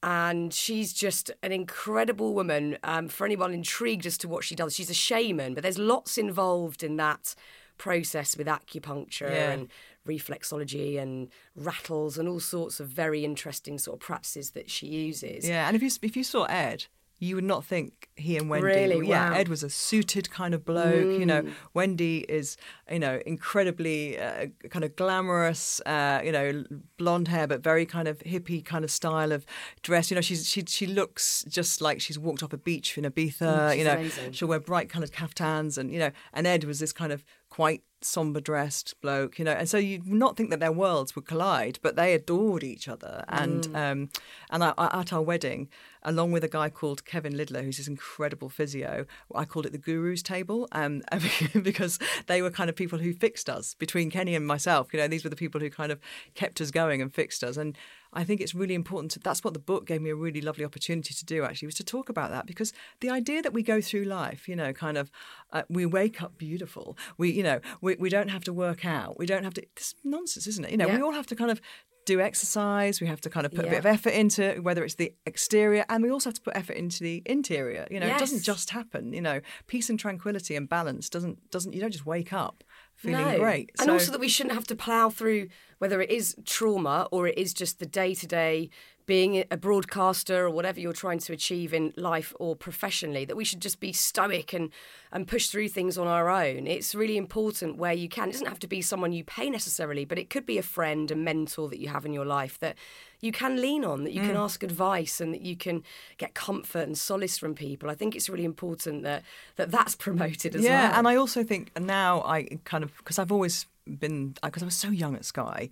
[0.02, 2.78] And she's just an incredible woman.
[2.82, 6.16] Um, for anyone intrigued as to what she does, she's a shaman, but there's lots
[6.16, 7.34] involved in that
[7.76, 9.50] process with acupuncture Yeah.
[9.52, 9.68] and
[10.06, 15.48] reflexology and rattles and all sorts of very interesting sort of practices that she uses.
[15.48, 16.86] Yeah, and if you if you saw Ed,
[17.22, 18.64] you would not think he and Wendy.
[18.66, 19.06] Really?
[19.06, 19.36] Yeah, Wow.
[19.36, 21.18] Ed was a suited kind of bloke.
[21.20, 21.52] You know, Mm.
[21.74, 22.56] Wendy is
[22.90, 25.80] you know incredibly uh, kind of glamorous.
[25.84, 26.64] Uh, you know,
[26.96, 29.44] blonde hair, but very kind of hippie kind of style of
[29.82, 30.10] dress.
[30.10, 33.38] You know, she's she she looks just like she's walked off a beach in Ibiza.
[33.40, 34.32] Mm, you know, amazing.
[34.32, 37.82] she'll wear bright coloured caftans, and you know, and Ed was this kind of quite
[38.02, 41.78] somber dressed bloke, you know, and so you'd not think that their worlds would collide,
[41.82, 43.24] but they adored each other.
[43.28, 43.74] And Mm.
[43.92, 44.08] um,
[44.50, 45.68] and I, I, at our wedding,
[46.02, 49.78] along with a guy called Kevin Lidler, who's this incredible physio, I called it the
[49.78, 51.02] Guru's Table, um,
[51.62, 54.92] because they were kind of people who fixed us between Kenny and myself.
[54.92, 56.00] You know, these were the people who kind of
[56.34, 57.56] kept us going and fixed us.
[57.56, 57.76] And
[58.12, 59.12] I think it's really important.
[59.12, 61.44] To, that's what the book gave me a really lovely opportunity to do.
[61.44, 64.56] Actually, was to talk about that because the idea that we go through life, you
[64.56, 65.10] know, kind of,
[65.52, 66.96] uh, we wake up beautiful.
[67.18, 69.18] We, you know, we, we don't have to work out.
[69.18, 69.66] We don't have to.
[69.76, 70.70] This nonsense, isn't it?
[70.72, 70.96] You know, Yeah.
[70.96, 71.60] we all have to kind of
[72.04, 73.00] do exercise.
[73.00, 75.12] We have to kind of put a bit of effort into it, whether it's the
[75.26, 77.86] exterior, and we also have to put effort into the interior.
[77.90, 79.12] You know, it doesn't just happen.
[79.12, 81.72] You know, peace and tranquility and balance doesn't doesn't.
[81.72, 82.64] You don't just wake up
[82.96, 83.38] feeling no.
[83.38, 83.70] great.
[83.78, 87.26] And So- also that we shouldn't have to plough through whether it is trauma or
[87.26, 88.68] it is just the day to day
[89.10, 93.44] being a broadcaster or whatever you're trying to achieve in life or professionally, that we
[93.44, 94.70] should just be stoic and,
[95.10, 96.68] and push through things on our own.
[96.68, 98.28] It's really important where you can.
[98.28, 101.10] It doesn't have to be someone you pay necessarily, but it could be a friend,
[101.10, 102.76] a mentor that you have in your life that
[103.20, 104.28] you can lean on, that you mm.
[104.28, 105.82] can ask advice and that you can
[106.16, 107.90] get comfort and solace from people.
[107.90, 109.24] I think it's really important that,
[109.56, 110.90] that that's promoted as yeah, well.
[110.92, 114.66] Yeah, and I also think now I kind of, because I've always been, because I
[114.66, 115.68] was so young at Sky,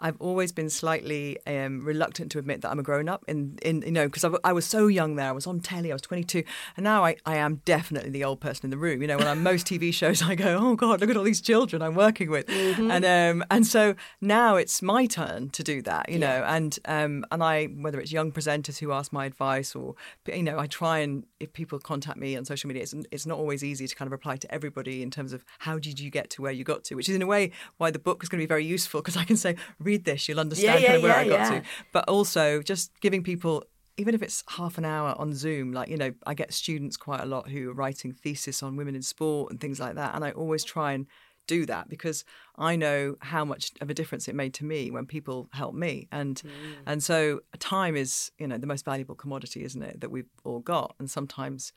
[0.00, 3.24] I've always been slightly um, reluctant to admit that I'm a grown up.
[3.28, 5.28] In, in you know, because I, I, was so young there.
[5.28, 5.92] I was on telly.
[5.92, 6.42] I was 22,
[6.76, 9.02] and now I, I am definitely the old person in the room.
[9.02, 11.40] You know, when I'm most TV shows, I go, oh God, look at all these
[11.40, 12.90] children I'm working with, mm-hmm.
[12.90, 16.08] and um, and so now it's my turn to do that.
[16.08, 16.38] You yeah.
[16.38, 19.94] know, and um, and I whether it's young presenters who ask my advice or
[20.26, 23.38] you know, I try and if people contact me on social media, it's it's not
[23.38, 26.30] always easy to kind of reply to everybody in terms of how did you get
[26.30, 28.38] to where you got to, which is in a way why the book is going
[28.38, 29.56] to be very useful because I can say
[29.90, 31.62] read this, you'll understand yeah, kind of where I got to.
[31.92, 33.64] But also just giving people
[33.96, 37.20] even if it's half an hour on Zoom, like, you know, I get students quite
[37.20, 40.14] a lot who are writing thesis on women in sport and things like that.
[40.14, 41.06] And I always try and
[41.46, 42.24] do that because
[42.56, 46.08] I know how much of a difference it made to me when people help me.
[46.10, 46.50] And mm.
[46.86, 50.60] and so time is, you know, the most valuable commodity, isn't it, that we've all
[50.60, 50.94] got.
[50.98, 51.72] And sometimes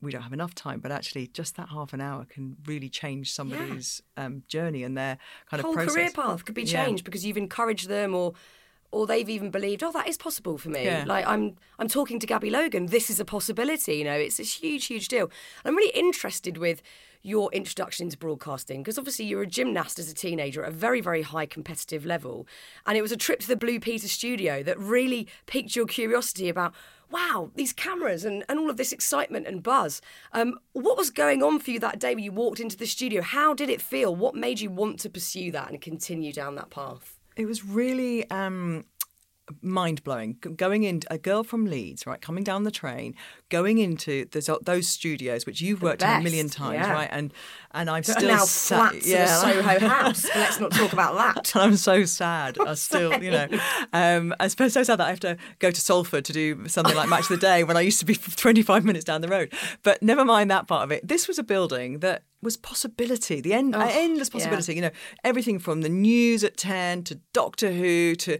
[0.00, 3.32] we don't have enough time, but actually, just that half an hour can really change
[3.32, 4.26] somebody's yeah.
[4.26, 5.18] um, journey and their
[5.50, 5.94] kind Whole of process.
[5.94, 7.04] career path could be changed yeah.
[7.04, 8.34] because you've encouraged them, or
[8.90, 10.84] or they've even believed, oh, that is possible for me.
[10.84, 11.04] Yeah.
[11.06, 12.86] Like I'm, I'm talking to Gabby Logan.
[12.86, 13.96] This is a possibility.
[13.96, 15.30] You know, it's a huge, huge deal.
[15.64, 16.82] I'm really interested with
[17.22, 21.00] your introduction into broadcasting because obviously you're a gymnast as a teenager at a very
[21.00, 22.46] very high competitive level
[22.86, 26.48] and it was a trip to the blue peter studio that really piqued your curiosity
[26.48, 26.72] about
[27.10, 30.00] wow, these cameras and, and all of this excitement and buzz.
[30.32, 33.22] Um, what was going on for you that day when you walked into the studio?
[33.22, 34.14] How did it feel?
[34.14, 37.17] What made you want to pursue that and continue down that path?
[37.38, 38.84] It was really um,
[39.62, 40.36] mind blowing.
[40.56, 43.14] Going in, a girl from Leeds, right, coming down the train,
[43.48, 46.92] going into those, those studios, which you've worked in a million times, yeah.
[46.92, 47.32] right, and
[47.70, 50.26] and I'm still now sa- flats yeah, in a Soho house.
[50.34, 51.54] Let's not talk about that.
[51.56, 52.58] I'm so sad.
[52.58, 53.48] I still, you know,
[53.92, 56.96] um, I suppose so sad that I have to go to Salford to do something
[56.96, 59.52] like Match of the Day when I used to be 25 minutes down the road.
[59.82, 61.06] But never mind that part of it.
[61.06, 64.72] This was a building that was possibility, the end, oh, endless possibility.
[64.72, 64.76] Yeah.
[64.76, 64.90] You know,
[65.24, 68.38] everything from the news at 10 to Doctor Who to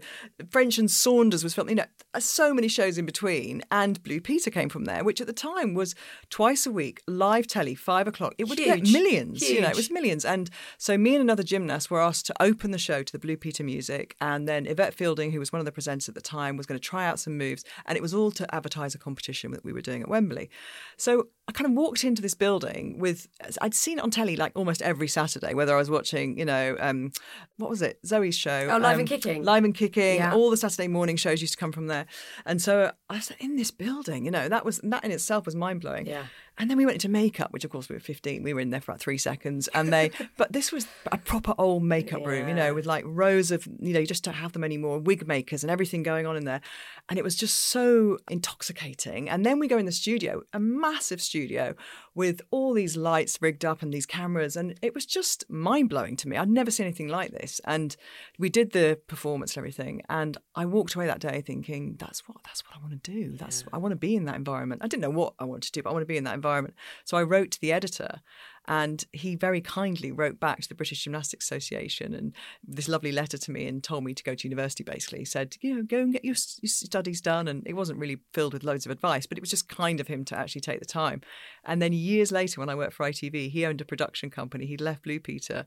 [0.49, 3.61] French and Saunders was filmed, you know, uh, so many shows in between.
[3.71, 5.95] And Blue Peter came from there, which at the time was
[6.29, 8.35] twice a week, live telly, five o'clock.
[8.37, 8.83] It would Huge.
[8.83, 9.55] get millions, Huge.
[9.55, 10.23] you know, it was millions.
[10.23, 13.37] And so me and another gymnast were asked to open the show to the Blue
[13.37, 14.15] Peter music.
[14.21, 16.79] And then Yvette Fielding, who was one of the presenters at the time, was going
[16.79, 17.65] to try out some moves.
[17.85, 20.49] And it was all to advertise a competition that we were doing at Wembley.
[20.97, 23.27] So I kind of walked into this building with,
[23.61, 26.75] I'd seen it on telly like almost every Saturday, whether I was watching, you know,
[26.79, 27.11] um,
[27.57, 27.99] what was it?
[28.05, 28.67] Zoe's show.
[28.69, 29.43] Oh, Live um, and Kicking.
[29.43, 30.17] Live and Kicking.
[30.17, 30.33] Yeah.
[30.33, 32.05] All the Saturday morning shows used to come from there.
[32.45, 35.55] And so I was in this building, you know, that was, that in itself was
[35.55, 36.05] mind blowing.
[36.05, 36.23] Yeah.
[36.59, 38.43] And then we went into makeup, which of course we were 15.
[38.43, 39.69] We were in there for about three seconds.
[39.69, 43.49] And they, but this was a proper old makeup room, you know, with like rows
[43.49, 46.35] of, you know, you just don't have them anymore, wig makers and everything going on
[46.35, 46.59] in there.
[47.07, 49.29] And it was just so intoxicating.
[49.29, 51.75] And then we go in the studio, a massive studio
[52.13, 54.57] with all these lights rigged up and these cameras.
[54.57, 56.35] And it was just mind blowing to me.
[56.35, 57.61] I'd never seen anything like this.
[57.63, 57.95] And
[58.37, 60.01] we did the performance and everything.
[60.09, 63.37] And I walked away that day thinking, that's what, that's what I want to do.
[63.37, 63.69] That's, yeah.
[63.71, 64.81] I want to be in that environment.
[64.83, 66.33] I didn't know what I wanted to do, but I want to be in that
[66.33, 66.75] environment environment.
[67.05, 68.21] So I wrote to the editor
[68.67, 72.33] and he very kindly wrote back to the British Gymnastics Association and
[72.63, 75.19] this lovely letter to me and told me to go to university basically.
[75.19, 77.47] He said, you know, go and get your, your, studies done.
[77.47, 80.07] And it wasn't really filled with loads of advice, but it was just kind of
[80.07, 81.21] him to actually take the time.
[81.63, 84.67] And then years later, when I worked for ITV, he owned a production company.
[84.67, 85.65] He'd left Blue Peter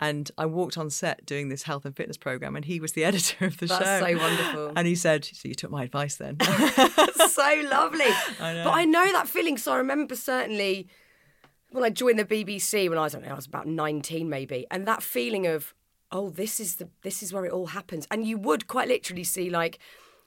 [0.00, 3.04] and I walked on set doing this health and fitness program, and he was the
[3.10, 3.84] editor of the That's show.
[3.84, 4.72] That's so wonderful.
[4.76, 8.04] And he said, "So you took my advice then?" so lovely.
[8.40, 9.58] I but I know that feeling.
[9.58, 10.88] So I remember certainly
[11.70, 14.28] when I joined the BBC when I was, I don't know, I was about nineteen
[14.28, 15.74] maybe, and that feeling of,
[16.10, 19.24] oh, this is the this is where it all happens, and you would quite literally
[19.24, 19.78] see like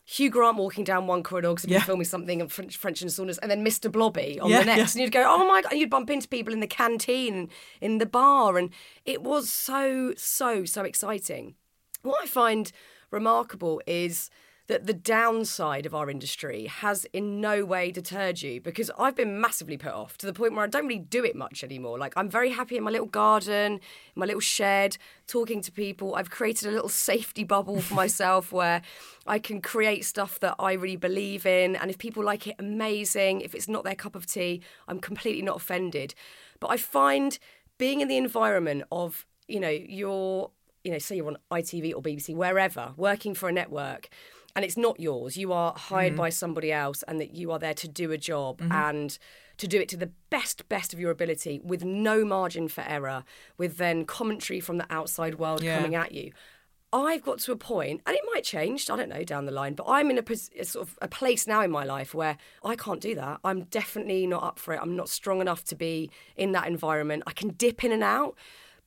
[0.10, 1.80] Hugh Grant walking down one corridor because he'd yeah.
[1.80, 3.92] been filming something of French, French and Saunders, and then Mr.
[3.92, 5.02] Blobby on yeah, the next, yeah.
[5.02, 7.50] and you'd go, "Oh my god!" And you'd bump into people in the canteen,
[7.82, 8.70] in the bar, and
[9.04, 11.56] it was so, so, so exciting.
[12.04, 12.72] What I find
[13.12, 14.30] remarkable is
[14.68, 19.40] that the downside of our industry has in no way deterred you because I've been
[19.40, 21.98] massively put off to the point where I don't really do it much anymore.
[21.98, 23.80] Like, I'm very happy in my little garden,
[24.16, 26.16] my little shed, talking to people.
[26.16, 28.82] I've created a little safety bubble for myself where
[29.26, 31.78] I can create stuff that I really believe in.
[31.78, 33.42] And if people like it, amazing.
[33.42, 36.14] If it's not their cup of tea, I'm completely not offended.
[36.60, 37.40] But I find
[37.78, 40.52] being in the environment of, you know, you're,
[40.84, 44.10] you know, say you're on ITV or BBC, wherever, working for a network
[44.58, 45.38] and it's not yours.
[45.38, 46.18] You are hired mm.
[46.18, 48.72] by somebody else, and that you are there to do a job mm-hmm.
[48.72, 49.18] and
[49.58, 53.24] to do it to the best best of your ability with no margin for error,
[53.60, 55.78] with then commentary from the outside world Yeah.
[55.78, 56.32] coming at you.
[56.92, 58.90] I've got to a point, and it might change.
[58.90, 61.08] I don't know down the line, but I'm in a, pos- a sort of a
[61.08, 63.40] place now in my life where I can't do that.
[63.44, 64.80] I'm definitely not up for it.
[64.82, 67.22] I'm not strong enough to be in that environment.
[67.28, 68.36] I can dip in and out,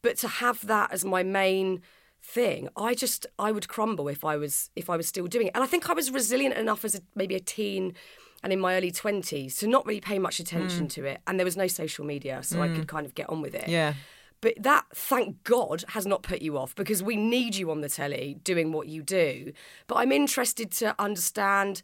[0.02, 1.82] but to have that as my main
[2.22, 5.52] thing, I just I would crumble if I was if I was still doing it.
[5.54, 7.94] And I think I was resilient enough as a, maybe a teen
[8.42, 10.90] and in my early 20s to not really pay much attention mm.
[10.90, 12.88] to it and there was no social media so I could mm.
[12.88, 13.68] kind of get on with it.
[13.68, 13.94] Yeah.
[14.40, 17.88] But that, thank God, has not put you off because we need you on the
[17.88, 19.52] telly doing what you do.
[19.86, 21.82] But I'm interested to understand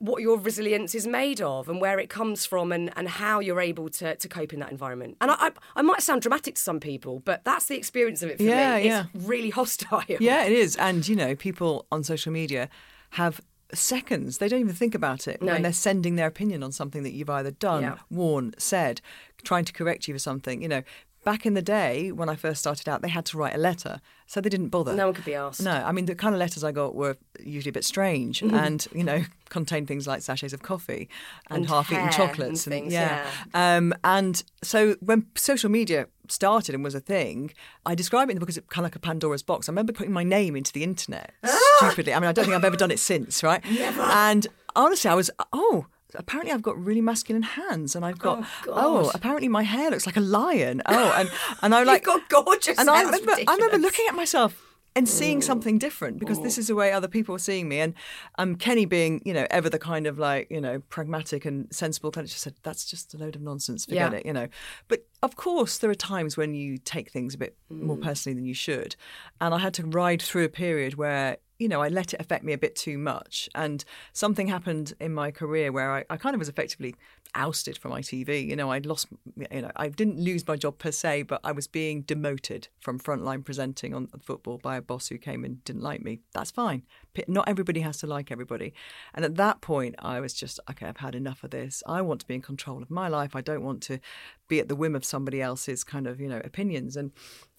[0.00, 3.60] what your resilience is made of and where it comes from and, and how you're
[3.60, 5.16] able to, to cope in that environment.
[5.20, 8.30] And I, I, I might sound dramatic to some people, but that's the experience of
[8.30, 8.86] it for Yeah, me.
[8.86, 9.04] yeah.
[9.14, 10.02] It's really hostile.
[10.08, 10.74] Yeah, it is.
[10.76, 12.68] And, you know, people on social media
[13.10, 13.42] have
[13.74, 14.38] seconds.
[14.38, 15.52] They don't even think about it No.
[15.52, 17.98] when they're sending their opinion on something that you've either done, Yeah.
[18.10, 19.00] worn, said,
[19.44, 20.62] trying to correct you for something.
[20.62, 20.82] You know,
[21.30, 24.00] back in the day when I first started out, they had to write a letter.
[24.26, 24.94] So they didn't bother.
[24.94, 25.62] No one could be asked.
[25.62, 28.86] No, I mean, the kind of letters I got were usually a bit strange and,
[28.92, 31.08] you know, contained things like sachets of coffee
[31.48, 32.66] and, And half eaten chocolates.
[32.66, 32.92] and things,
[33.54, 37.52] Um, and so when social media started and was a thing,
[37.86, 39.68] I describe it in the book as kind of like a Pandora's box.
[39.68, 41.32] I remember putting my name into the internet
[41.78, 42.12] stupidly.
[42.14, 43.62] I mean, I don't think I've ever done it since, right?
[43.70, 44.02] Never.
[44.02, 49.04] And honestly, I was, oh, apparently I've got really masculine hands and I've got, oh,
[49.04, 49.14] God.
[49.14, 50.82] apparently my hair looks like a lion.
[50.86, 51.30] Oh, and,
[51.62, 55.08] and I like, You've got gorgeous and I remember, I remember looking at myself and
[55.08, 57.78] seeing something different because this is the way other people are seeing me.
[57.78, 57.94] And
[58.38, 62.10] um, Kenny, being you know ever the kind of like you know pragmatic and sensible
[62.10, 63.84] kind of just said that's just a load of nonsense.
[63.84, 64.18] Forget Yeah.
[64.18, 64.48] it, you know.
[64.88, 68.02] But of course, there are times when you take things a bit more Mm.
[68.02, 68.96] personally than you should,
[69.40, 71.36] and I had to ride through a period where.
[71.60, 73.48] You know, I let it affect me a bit too much.
[73.54, 76.94] And something happened in my career where I, I kind of was effectively
[77.34, 78.46] ousted from ITV.
[78.46, 81.52] You know, I'd lost, you know, I didn't lose my job per se, but I
[81.52, 85.82] was being demoted from frontline presenting on football by a boss who came and didn't
[85.82, 86.20] like me.
[86.32, 86.82] That's fine.
[87.28, 88.72] Not everybody has to like everybody.
[89.14, 91.82] And at that point, I was just, okay, I've had enough of this.
[91.86, 93.36] I want to be in control of my life.
[93.36, 94.00] I don't want to
[94.48, 96.96] be at the whim of somebody else's kind of, you know, opinions.
[96.96, 97.12] And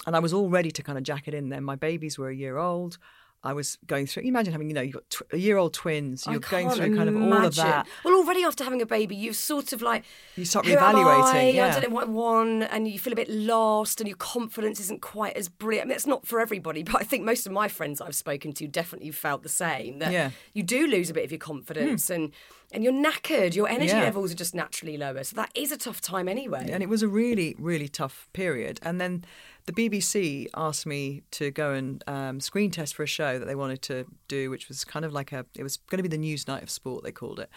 [0.08, 1.64] and I was all ready to kind of jack it in then.
[1.64, 2.98] My babies were a year old.
[3.44, 4.24] I was going through.
[4.24, 6.28] Imagine having, you know, you've got tw- a year old twins.
[6.30, 7.88] You're going through kind of all of that.
[8.06, 10.04] Well, already after having a baby, you've sort of like
[10.36, 11.50] You start "Who am reevaluating, I?
[11.50, 11.68] yeah.
[11.68, 14.80] I don't know what I want, and you feel a bit lost, and your confidence
[14.80, 15.88] isn't quite as brilliant.
[15.88, 18.54] I mean, it's not for everybody, but I think most of my friends I've spoken
[18.54, 20.00] to definitely felt the same.
[20.00, 20.30] That Yeah.
[20.54, 22.14] you do lose a bit of your confidence, hmm.
[22.14, 22.32] and
[22.74, 23.54] and you're knackered.
[23.54, 24.04] Your energy Yeah.
[24.04, 26.70] levels are just naturally lower, so that is a tough time anyway.
[26.72, 29.26] and it was a really really tough period and then
[29.66, 33.56] the bbc asked me to go and um, screen test for a show that they
[33.56, 36.22] wanted to do which was kind of like a it was going to be the
[36.22, 37.50] Newsnight of sport they called it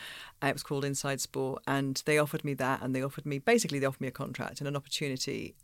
[0.43, 3.39] uh, it was called inside sport and they offered me that and they offered me
[3.39, 5.55] basically they offered me a contract and an opportunity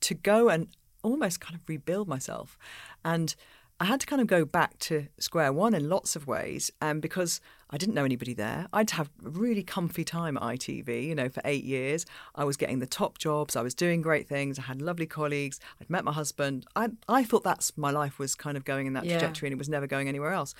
[0.00, 0.68] to go and
[1.02, 2.58] almost kind of rebuild myself.
[3.04, 3.34] And
[3.82, 6.70] I had to kind of go back to square one in lots of ways.
[6.82, 7.40] And because
[7.70, 11.30] I didn't know anybody there, I'd have a really comfy time at ITV, you know,
[11.30, 12.04] for eight years.
[12.34, 15.60] I was getting the top jobs, I was doing great things, I had lovely colleagues,
[15.80, 16.66] I'd met my husband.
[16.76, 19.18] I, I thought that's my life was kind of going in that Yeah.
[19.18, 20.54] trajectory and it was never going anywhere else.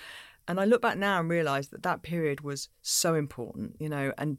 [0.49, 4.15] And I look back now and realise that that period was so important, you know,
[4.17, 4.39] and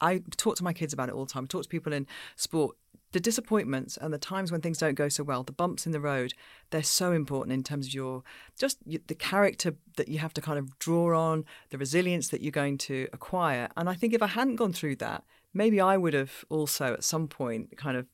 [0.00, 1.44] I talk to my kids about it all the time.
[1.44, 2.76] I talk to people in sport.
[3.12, 6.00] The disappointments and the times when things don't go so well, the bumps in the
[6.00, 6.32] road,
[6.70, 8.22] they're so important in terms of your
[8.58, 12.50] just the character that you have to kind of draw on, the resilience that you're
[12.50, 13.68] going to acquire.
[13.76, 17.04] And I think if I hadn't gone through that, maybe I would have also at
[17.04, 18.06] some point kind of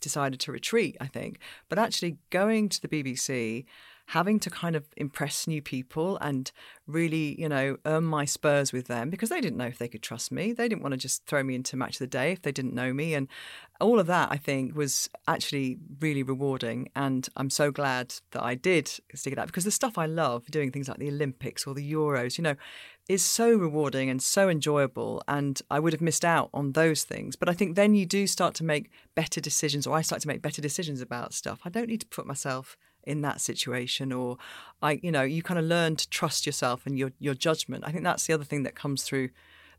[0.00, 1.38] decided to retreat, I think.
[1.68, 3.66] But actually going to the BBC,
[4.10, 6.50] having to kind of impress new people and
[6.88, 10.02] really, you know, earn my spurs with them because they didn't know if they could
[10.02, 10.52] trust me.
[10.52, 12.74] They didn't want to just throw me into match of the day if they didn't
[12.74, 13.14] know me.
[13.14, 13.28] And
[13.80, 16.88] all of that, I think, was actually really rewarding.
[16.96, 20.44] And I'm so glad that I did stick it out because the stuff I love,
[20.46, 22.56] doing things like the Olympics or the Euros, you know,
[23.08, 25.22] is so rewarding and so enjoyable.
[25.28, 27.36] And I would have missed out on those things.
[27.36, 30.28] But I think then you do start to make better decisions, or I start to
[30.28, 31.60] make better decisions about stuff.
[31.64, 34.36] I don't need to put myself in that situation or
[34.82, 37.84] I you know you kind of learn to trust yourself and your your judgment.
[37.86, 39.30] I think that's the other thing that comes through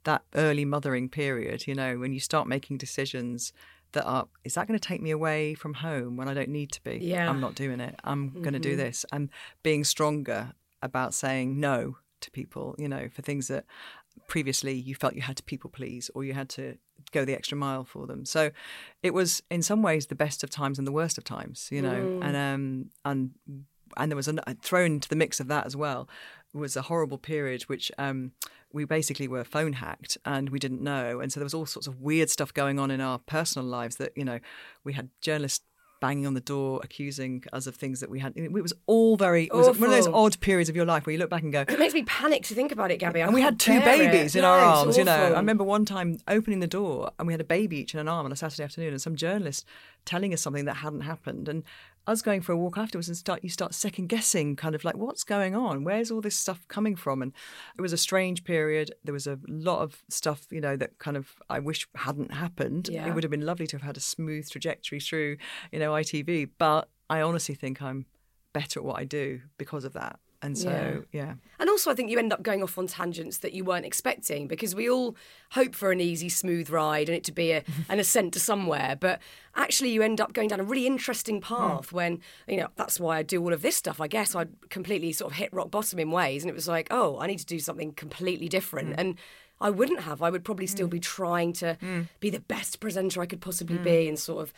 [0.04, 3.54] that early mothering period you know when you start making decisions
[3.92, 6.72] that are is that going to take me away from home when I don't need
[6.74, 6.98] to be?
[7.02, 7.30] Yeah.
[7.30, 7.96] I'm not doing it.
[8.04, 8.80] I'm going to do mm-hmm.
[8.80, 9.06] this.
[9.12, 9.30] And
[9.64, 13.66] being stronger about saying no to people you know for things that
[14.32, 16.78] previously you felt you had to people please or you had to
[17.12, 18.24] go the extra mile for them.
[18.24, 18.52] So
[19.04, 21.82] it was in some ways the best of times and the worst of times you
[21.82, 22.00] know?
[22.22, 23.32] And um and
[23.98, 26.08] and there was a thrown into the mix of that as well
[26.54, 28.32] was a horrible period, which um,
[28.74, 31.88] we basically were phone hacked and we didn't know, and so there was all sorts
[31.88, 34.40] of weird stuff going on in our personal lives that you know
[34.84, 35.66] we had journalists
[36.02, 38.34] banging on the door, accusing us of things that we had.
[38.36, 39.46] It was all very.
[39.46, 41.54] It was one of those odd periods of your life where you look back and
[41.54, 41.62] go.
[41.62, 43.22] It makes me panic to think about it, Gabby.
[43.22, 44.12] I And we had two bear it.
[44.12, 45.14] babies in No, our arms, you know.
[45.14, 48.10] I remember one time opening the door and we had a baby each in an
[48.10, 49.66] arm on a Saturday afternoon, and some journalist
[50.04, 51.64] telling us something that hadn't happened, and
[52.08, 54.98] us going for a walk afterwards and start you start second guessing, kind of like
[54.98, 57.34] what's going on, where's all this stuff coming from, and
[57.78, 58.92] it was a strange period.
[59.04, 62.90] There was a lot of stuff, you know, that kind of I wish hadn't happened.
[62.92, 63.08] Yeah.
[63.08, 65.38] It would have been lovely to have had a smooth trajectory through,
[65.72, 68.06] you know, ITV, but I honestly think I'm
[68.54, 70.20] better at what I do because of that.
[70.44, 71.36] And so, yeah.
[71.60, 74.48] And also, I think you end up going off on tangents that you weren't expecting
[74.48, 75.16] because we all
[75.52, 78.98] hope for an easy, smooth ride and it to be a, an ascent to somewhere.
[79.00, 79.20] But
[79.56, 81.96] actually, you end up going down a really interesting path hmm.
[81.96, 84.02] when, you know, that's why I do all of this stuff.
[84.02, 86.44] I guess I completely sort of hit rock bottom in ways.
[86.44, 88.90] And it was like, oh, I need to do something completely different.
[88.90, 89.00] Hmm.
[89.00, 89.18] And
[89.60, 90.24] I wouldn't have.
[90.24, 90.92] I would probably still hmm.
[90.92, 91.78] be trying to
[92.20, 94.54] be the best presenter I could possibly be and sort of.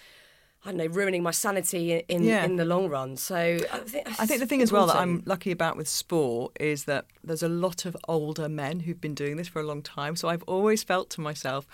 [0.66, 2.46] I don't know, ruining my sanity in in, Yeah.
[2.46, 3.18] in the long run.
[3.18, 6.54] So I think, I think the thing as well that I'm lucky about with sport
[6.60, 9.82] is that there's a lot of older men who've been doing this for a long
[9.82, 10.16] time.
[10.16, 11.68] So I've always felt to myself,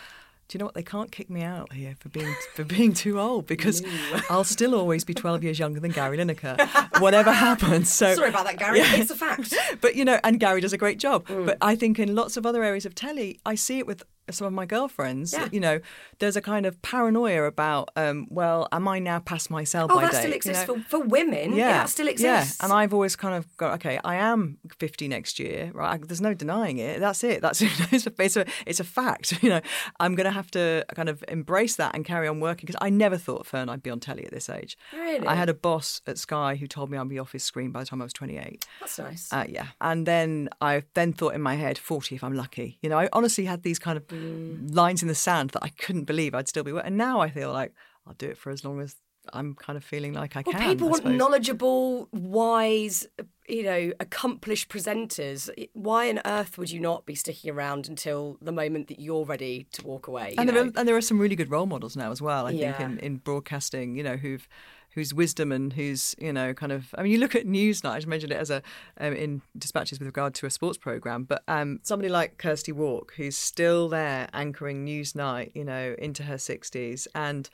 [0.47, 0.73] do you know what?
[0.73, 3.83] They can't kick me out here for being for being too old because
[4.31, 6.57] I'll still always be 12 years younger than Gary Lineker,
[6.99, 7.93] whatever happens.
[7.93, 8.79] So Sorry about that, Gary.
[8.79, 8.95] Yeah.
[8.95, 9.53] It's a fact.
[9.81, 11.27] but you know, and Gary does a great job.
[11.27, 11.45] Mm.
[11.45, 14.01] But I think in lots of other areas of telly, I see it with
[14.33, 15.33] some of my girlfriends.
[15.33, 15.47] Yeah.
[15.51, 15.79] You know,
[16.19, 19.99] there's a kind of paranoia about, um, well, am I now past my sell-by Oh,
[19.99, 20.17] that date?
[20.17, 20.75] still you exists know?
[20.75, 21.55] for, for women.
[21.55, 22.57] Yeah, that still exists.
[22.59, 23.99] Yeah, and I've always kind of got okay.
[24.03, 25.99] I am 50 next year, right?
[26.05, 26.99] There's no denying it.
[26.99, 27.41] That's it.
[27.41, 27.61] That's
[27.91, 29.33] it's a it's a, it's a fact.
[29.49, 29.61] You know,
[29.99, 32.89] I'm going to have to kind of embrace that and carry on working because I
[32.89, 34.77] never thought Fearne I'd be on telly at this age.
[34.93, 35.25] Really?
[35.25, 37.79] I had a boss at Sky who told me I'd be off his screen by
[37.79, 38.65] the time I was 28.
[38.81, 39.31] That's nice.
[39.31, 42.77] Uh, yeah, and then I then thought in my head, 40 if I'm lucky.
[42.81, 44.75] You know, I honestly had these kind of Mm.
[44.75, 46.71] lines in the sand that I couldn't believe I'd still be.
[46.71, 47.73] And now I feel like
[48.05, 48.95] I'll do it for as long as
[49.33, 50.69] I'm kind of feeling like I well, can.
[50.69, 53.05] people want knowledgeable, wise,
[53.47, 55.49] you know, accomplished presenters.
[55.73, 59.67] Why on earth would you not be sticking around until the moment that you're ready
[59.73, 60.35] to walk away?
[60.37, 62.47] and there, are, and there are some really good role models now as well.
[62.47, 64.47] I think in, in broadcasting, you know, who've
[64.91, 66.93] whose wisdom and whose you know kind of.
[66.97, 67.91] I mean, you look at Newsnight.
[67.91, 68.61] I just mentioned it as a
[68.99, 73.13] um, in dispatches with regard to a sports program, but um, somebody like Kirsty Wark,
[73.15, 77.49] who's still there anchoring Newsnight, you know, into her sixties, and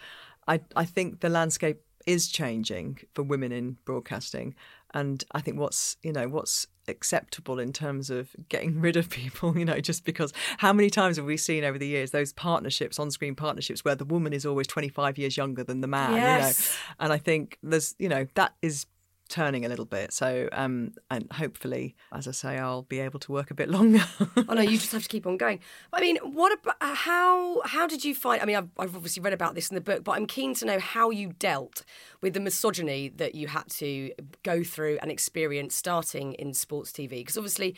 [0.48, 4.56] I I think the landscape is changing for women in broadcasting.
[4.96, 9.58] And I think what's you know what's acceptable in terms of getting rid of people,
[9.58, 12.98] you know, just because how many times have we seen over the years those partnerships,
[12.98, 16.60] on-screen partnerships, where the woman is always 25 years younger than the man, Yes.
[16.60, 18.86] you know, and I think there's you know that is
[19.30, 20.14] turning a little bit.
[20.14, 24.04] So um, and hopefully, as I say, I'll be able to work a bit longer.
[24.20, 25.60] oh no, you just have to keep on going.
[25.94, 28.42] I mean, what about how how did you find?
[28.42, 30.66] I mean, I've, I've obviously read about this in the book, but I'm keen to
[30.66, 31.84] know how you dealt
[32.22, 34.12] with the misogyny that you had to
[34.44, 37.10] go through and experience starting in sports TV.
[37.10, 37.76] Because obviously.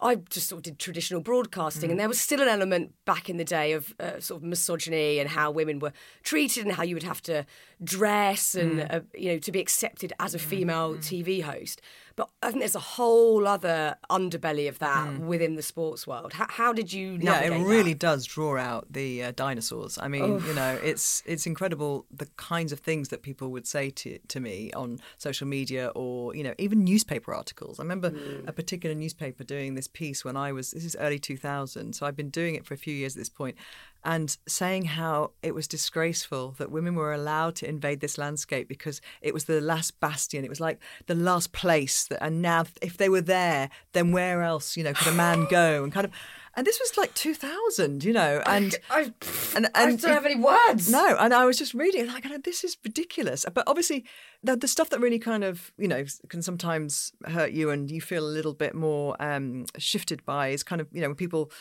[0.00, 3.36] I just sort of did traditional broadcasting, and there was still an element back in
[3.36, 5.92] the day of uh, sort of misogyny and how women were
[6.22, 7.44] treated, and how you would have to
[7.82, 11.80] dress, and uh, you know to be accepted as a female TV host.
[12.18, 16.32] But I think there's a whole other underbelly of that within the sports world.
[16.32, 17.16] How, how did you?
[17.22, 17.64] yeah, it that?
[17.64, 19.98] really does draw out the uh, dinosaurs.
[20.02, 23.90] I mean, you know, it's it's incredible the kinds of things that people would say
[23.90, 27.78] to to me on social media or you know even newspaper articles.
[27.78, 28.12] I remember
[28.48, 32.16] a particular newspaper doing this piece when I was this is early 2000, so I've
[32.16, 33.56] been doing it for a few years at this point,
[34.04, 39.00] and saying how it was disgraceful that women were allowed to invade this landscape because
[39.20, 40.44] it was the last bastion.
[40.44, 44.42] It was like the last place that, and now if they were there, then where
[44.42, 45.82] else, you know, could a man go?
[45.82, 46.12] And kind of,
[46.54, 49.12] and this was like 2000, you know, and I,
[49.54, 50.90] and, I and don't have any words.
[50.90, 53.46] no, and I was just reading like, this is ridiculous.
[53.52, 54.04] But obviously,
[54.42, 58.00] the, the stuff that really kind of, you know, can sometimes hurt you and you
[58.00, 61.52] feel a little bit more um, shifted by is kind of, you know, when people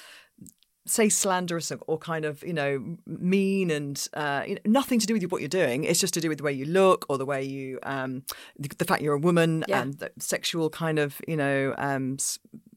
[0.88, 5.14] say slanderous or, kind of, you know, mean and uh, you know, nothing to do
[5.14, 5.84] with what you're doing.
[5.84, 8.24] It's just to do with the way you look or the way you, um,
[8.58, 9.82] the, the fact you're a woman Yeah.
[9.82, 12.18] and the sexual kind of, you know, um,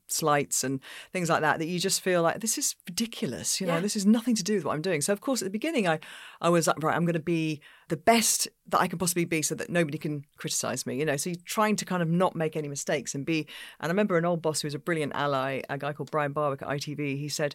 [0.09, 0.81] slights and
[1.13, 3.81] things like that that you just feel like this is ridiculous you know Yeah.
[3.81, 5.87] this is nothing to do with what i'm doing so of course at the beginning
[5.87, 6.01] i
[6.41, 9.41] i was like right i'm going to be the best that i can possibly be
[9.41, 12.35] so that nobody can criticize me you know so you're trying to kind of not
[12.35, 13.47] make any mistakes and be
[13.79, 16.33] and i remember an old boss who was a brilliant ally a guy called brian
[16.33, 17.55] barwick at itv he said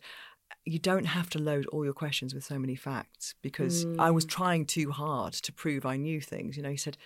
[0.65, 4.25] you don't have to load all your questions with so many facts because I was
[4.25, 4.29] mm.
[4.29, 6.57] trying too hard to prove I knew things.
[6.57, 6.97] You know, he said,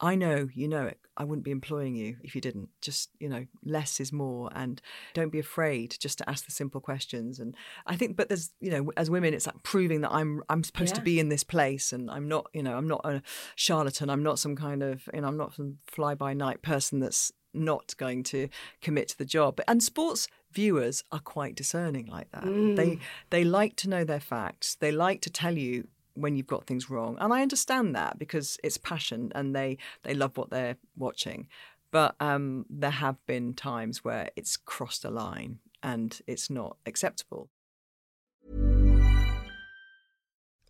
[0.00, 0.98] I know you know it.
[1.16, 2.68] I wouldn't be employing you if you didn't.
[2.80, 4.82] Just, you know, less is more and
[5.14, 7.38] don't be afraid just to ask the simple questions.
[7.38, 7.56] And
[7.86, 10.94] I think but there's, you know, as women it's like proving that I'm I'm supposed
[10.94, 10.98] Yeah.
[10.98, 13.22] to be in this place and I'm not, you know, I'm not a
[13.54, 14.10] charlatan.
[14.10, 17.30] I'm not some kind of, you know, I'm not some fly by night person that's
[17.54, 18.48] not going to
[18.82, 19.60] commit to the job.
[19.68, 22.44] And sports viewers are quite discerning like that.
[22.76, 22.98] They
[23.30, 24.76] they like to know their facts.
[24.76, 27.16] They like to tell you when you've got things wrong.
[27.20, 31.48] And I understand that because it's passion and they they love what they're watching.
[31.90, 37.50] But um, there have been times where it's crossed a line and it's not acceptable.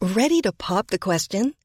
[0.02, 1.54] Ready to pop the question?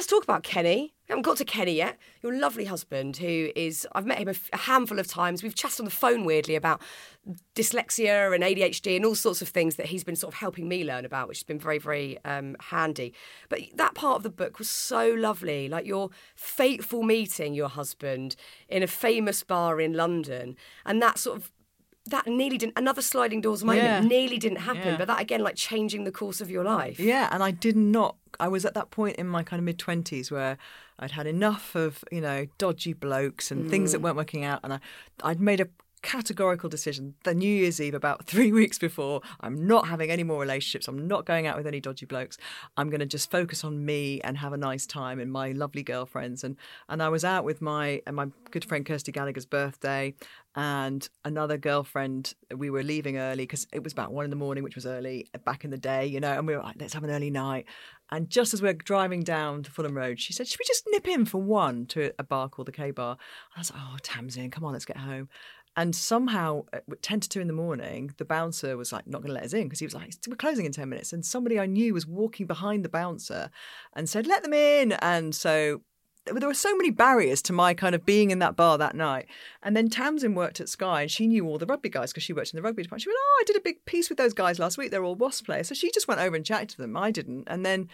[0.00, 0.94] Let's talk about Kenny.
[1.08, 1.98] We haven't got to Kenny yet.
[2.22, 5.42] Your lovely husband, who is, I've met him a, f- a handful of times.
[5.42, 6.80] We've chatted on the phone weirdly about
[7.54, 10.84] dyslexia and ADHD and all sorts of things that he's been sort of helping me
[10.84, 13.12] learn about, which has been very, very um, handy.
[13.50, 15.68] But that part of the book was so lovely.
[15.68, 18.36] Like your fateful meeting your husband
[18.70, 20.56] in a famous bar in London.
[20.86, 21.52] And that sort of
[22.06, 24.00] that nearly didn't another sliding doors moment Yeah.
[24.00, 24.96] nearly didn't happen Yeah.
[24.96, 28.16] but that again like changing the course of your life Yeah, and I did not.
[28.38, 30.56] I was at that point in my kind of mid twenties where
[30.98, 34.04] I'd had enough of you know dodgy blokes and things that mm.
[34.04, 34.80] weren't working out, and I
[35.22, 35.68] I'd made a
[36.02, 39.20] categorical decision the New Year's Eve about three weeks before.
[39.40, 40.88] I'm not having any more relationships.
[40.88, 42.38] I'm not going out with any dodgy blokes.
[42.76, 45.82] I'm going to just focus on me and have a nice time and my lovely
[45.82, 46.44] girlfriends.
[46.44, 46.56] And
[46.88, 50.14] and I was out with my and my good friend Kirsty Gallagher's birthday
[50.56, 52.34] and another girlfriend.
[52.54, 55.28] We were leaving early because it was about one in the morning, which was early
[55.44, 56.32] back in the day, you know.
[56.32, 57.66] And we were like, let's have an early night.
[58.12, 61.06] And just as we're driving down to Fulham Road, she said, "Should we just nip
[61.06, 63.18] in for one to a bar called the K Bar?" And
[63.56, 65.28] I was like, "Oh, Tamsin, come on, let's get home."
[65.80, 69.22] And somehow, uh, at ten to two in the morning, the bouncer was like not
[69.22, 71.24] going to let us in because he was like, "We're closing in ten minutes." And
[71.24, 73.50] somebody I knew was walking behind the bouncer
[73.94, 75.80] and said, "Let them in." And so
[76.26, 79.24] there were so many barriers to my kind of being in that bar that night.
[79.62, 82.34] And then Tamsin worked at Sky and she knew all the rugby guys because she
[82.34, 83.04] worked in the rugby department.
[83.04, 84.90] She went, Oh, I did a big piece with those guys last week.
[84.90, 85.68] They're all Wasp players.
[85.68, 86.94] So she just went over and chatted to them.
[86.94, 87.44] I didn't.
[87.46, 87.88] And then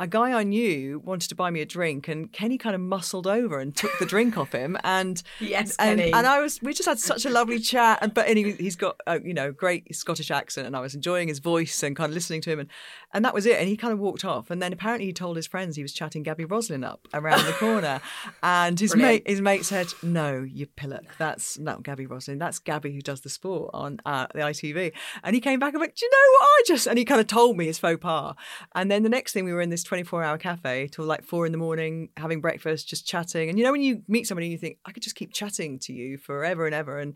[0.00, 3.26] a guy I knew wanted to buy me a drink and Kenny kind of muscled
[3.26, 4.76] over and took the drink off him.
[4.82, 6.12] And Yes, and, Kenny.
[6.12, 8.00] and I was, we just had such a lovely chat.
[8.02, 10.94] And, but and he, he's got, a, you know, great Scottish accent and I was
[10.96, 12.58] enjoying his voice and kind of listening to him.
[12.60, 12.68] And,
[13.12, 13.58] and that was it.
[13.60, 14.50] And he kind of walked off.
[14.50, 17.52] And then apparently he told his friends he was chatting Gaby Roslin up around the
[17.52, 18.00] corner.
[18.42, 19.24] And his Brilliant.
[19.24, 21.04] mate, his mate said, "No, you pillock.
[21.18, 22.38] That's not Gaby Roslin.
[22.38, 24.92] That's Gabby who does the sport on uh, the ITV."
[25.22, 27.20] And he came back and went, "Do you know what I just?" And he kind
[27.20, 28.34] of told me his faux pas.
[28.74, 31.52] And then the next thing, we were in this twenty-four-hour cafe till like four in
[31.52, 33.48] the morning, having breakfast, just chatting.
[33.48, 35.78] And you know, when you meet somebody, and you think, "I could just keep chatting
[35.80, 37.14] to you forever and ever." And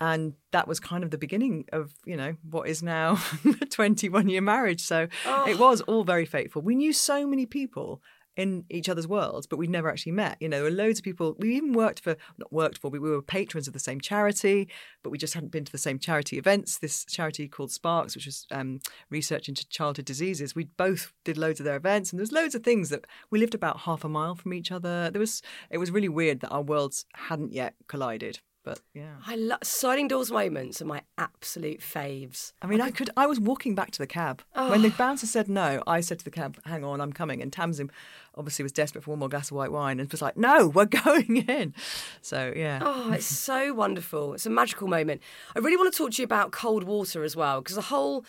[0.00, 3.18] and that was kind of the beginning of you know what is now
[3.60, 5.48] a 21 year marriage so oh.
[5.48, 8.02] it was all very fateful we knew so many people
[8.36, 11.04] in each other's worlds but we'd never actually met you know there were loads of
[11.04, 14.00] people we even worked for not worked for but we were patrons of the same
[14.00, 14.68] charity
[15.02, 16.78] but we just hadn't been to the same charity events.
[16.78, 18.80] This charity called sparks which was um,
[19.10, 22.54] research into childhood diseases we both did loads of their events and there was loads
[22.54, 25.10] of things that we lived about half a mile from each other.
[25.10, 29.36] There was it was really weird that our worlds hadn't yet collided but yeah I
[29.36, 32.52] love sliding doors moments are my absolute faves.
[32.60, 33.10] I mean, I could.
[33.16, 34.70] I was walking back to the cab oh.
[34.70, 35.82] when the bouncer said no.
[35.86, 37.90] I said to the cab, "Hang on, I'm coming." And Tamsin
[38.34, 40.84] obviously was desperate for one more glass of white wine and was like, "No, we're
[41.04, 41.74] going in."
[42.22, 44.34] So yeah, Oh, it's so wonderful.
[44.34, 45.22] It's a magical moment.
[45.54, 48.24] I really want to talk to you about cold water as well, because the whole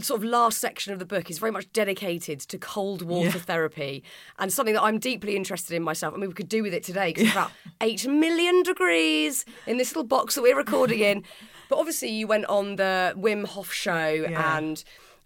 [0.00, 3.32] sort of last section of the book is very much dedicated to cold water Yeah.
[3.44, 4.02] therapy
[4.38, 6.14] and something that I'm deeply interested in myself.
[6.14, 9.76] I mean, we could do with it today because it's about 8 million degrees in
[9.76, 11.24] this little box that we're recording in.
[11.68, 14.56] But obviously, you went on the Wim Hof show Yeah.
[14.58, 14.82] and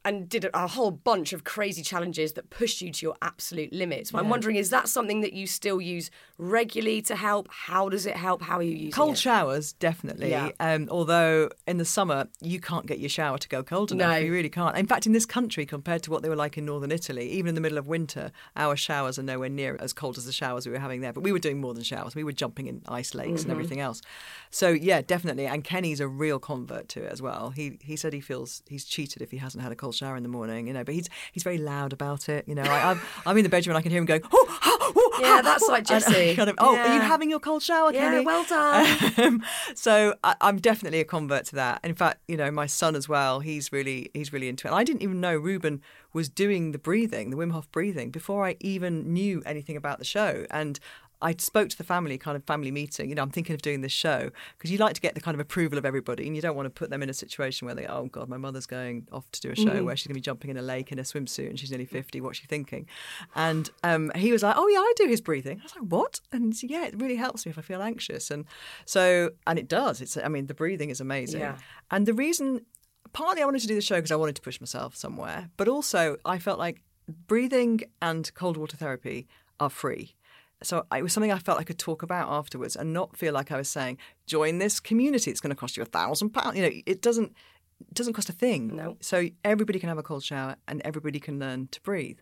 [0.07, 4.15] and did a, whole bunch of crazy challenges that pushed you to your absolute limits.
[4.15, 7.49] I'm wondering, is that something that you still use regularly to help?
[7.51, 8.41] How does it help?
[8.43, 9.19] How are you using cold it?
[9.19, 10.31] showers definitely.
[10.31, 10.51] Yeah.
[10.61, 14.11] Um, although in the summer you can't get your shower to go cold enough.
[14.11, 14.17] No.
[14.17, 14.77] You really can't.
[14.77, 17.49] In fact, in this country, compared to what they were like in northern Italy, even
[17.51, 20.67] in the middle of winter, our showers are nowhere near as cold as the showers
[20.67, 21.13] we were having there.
[21.13, 22.15] But we were doing more than showers.
[22.15, 23.51] We were jumping in ice lakes Mm-hmm.
[23.51, 24.03] and everything else.
[24.51, 25.47] So yeah, definitely.
[25.47, 27.51] And Kenny's a real convert to it as well.
[27.51, 30.23] He he said he feels he's cheated if he hasn't had a cold shower in
[30.23, 30.85] the morning, you know.
[30.85, 32.63] But he's he's very loud about it, you know.
[32.63, 35.19] I, I'm I'm in the bedroom and I can hear him going, oh, oh, oh
[35.21, 36.35] Yeah, that's like Jesse.
[36.37, 38.25] kind of, oh, are you having your cold shower, Yeah, Kenny?
[38.25, 39.13] well done.
[39.19, 39.43] Um,
[39.75, 41.81] so I, I'm definitely a convert to that.
[41.83, 43.41] In fact, you know, my son as well.
[43.41, 44.71] He's really he's really into it.
[44.71, 45.81] And I didn't even know Reuben
[46.13, 50.05] was doing the breathing, the Wim Hof breathing, before I even knew anything about the
[50.05, 50.47] show.
[50.51, 50.79] And
[51.23, 53.09] I spoke to the family, kind of family meeting.
[53.09, 55.35] You know, I'm thinking of doing this show because you like to get the kind
[55.35, 57.75] of approval of everybody, and you don't want to put them in a situation where
[57.75, 60.19] they, oh God, my mother's going off to do a show where she's going to
[60.19, 62.21] be jumping in a lake in a swimsuit and she's nearly 50.
[62.21, 62.87] What's she thinking?
[63.35, 65.61] And um, he was like, oh yeah, I do his breathing.
[65.61, 66.21] I was like, what?
[66.33, 68.31] And yeah, it really helps me if I feel anxious.
[68.31, 68.45] And
[68.85, 70.01] so, and it does.
[70.01, 71.41] It's, I mean, the breathing is amazing.
[71.41, 71.57] Yeah.
[71.91, 72.67] And the reason,
[73.13, 75.69] partly I wanted to do the show because I wanted to push myself somewhere, but
[75.69, 76.83] also I felt like
[77.27, 79.29] breathing and cold water therapy
[79.61, 80.15] are free.
[80.63, 83.53] So it was something I felt I could talk about afterwards and not feel like
[83.53, 85.31] I was saying, join this community.
[85.31, 86.57] It's going to cost you a thousand pounds.
[86.57, 87.33] You know, it doesn't
[87.81, 88.75] it doesn't cost a thing.
[88.75, 88.97] No.
[89.01, 92.19] So everybody can have a cold shower and everybody can learn to breathe.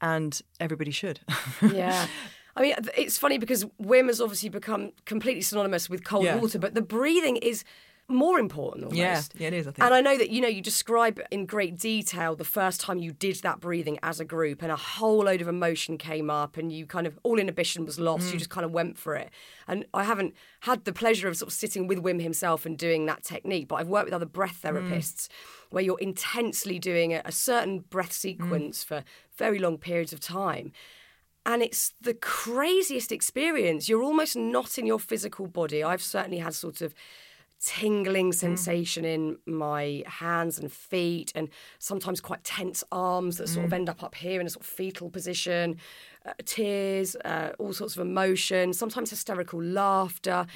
[0.00, 1.20] And everybody should.
[1.72, 2.06] yeah.
[2.56, 6.36] I mean, it's funny because Wim has obviously become completely synonymous with cold Yeah.
[6.36, 7.64] water, but the breathing is
[8.08, 8.98] more important almost.
[8.98, 9.84] Yeah, yeah, it is, I think.
[9.84, 13.12] And I know that, you know, you describe in great detail the first time you
[13.12, 16.70] did that breathing as a group and a whole load of emotion came up and
[16.70, 18.28] you kind of, all inhibition was lost.
[18.28, 18.32] Mm.
[18.34, 19.30] You just kind of went for it.
[19.66, 23.06] And I haven't had the pleasure of sort of sitting with Wim himself and doing
[23.06, 24.70] that technique, but I've worked with other breath Mm.
[24.70, 25.28] therapists
[25.70, 28.86] where you're intensely doing a, a certain breath sequence Mm.
[28.86, 29.04] for
[29.36, 30.72] very long periods of time
[31.44, 33.88] and it's the craziest experience.
[33.88, 35.82] You're almost not in your physical body.
[35.82, 36.92] I've certainly had sort of
[37.62, 41.48] tingling sensation in my hands and feet, and
[41.78, 44.70] sometimes quite tense arms that sort of end up up here in a sort of
[44.70, 45.76] fetal position,
[46.26, 50.46] uh, tears, uh, all sorts of emotion, sometimes hysterical laughter.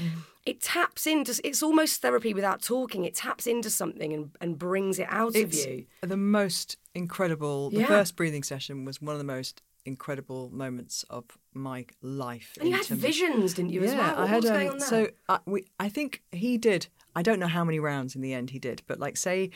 [0.46, 3.04] It taps into, it's almost therapy without talking.
[3.04, 5.86] It taps into something and, and brings it out it's of you.
[6.02, 7.70] the most incredible.
[7.70, 7.86] The Yeah.
[7.86, 12.56] first breathing session was one of the most incredible moments of my life.
[12.60, 14.16] And you had of- visions, didn't you, as yeah, well?
[14.16, 15.66] I What had was um, so uh, we.
[15.78, 16.88] I think he did.
[17.16, 19.50] I don't know how many rounds in the end he did, but like say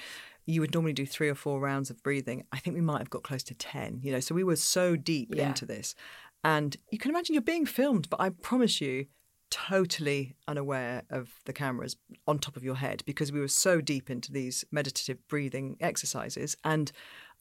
[0.47, 2.45] you would normally do three or four rounds of breathing.
[2.53, 4.01] I think we might have got close to ten.
[4.03, 5.49] You know, so we were so deep Yeah.
[5.49, 5.95] into this,
[6.43, 8.09] and you can imagine you're being filmed.
[8.11, 9.07] But I promise you.
[9.51, 11.97] Totally unaware of the cameras
[12.27, 16.57] on top of your head because we were so deep into these meditative breathing exercises.
[16.64, 16.91] And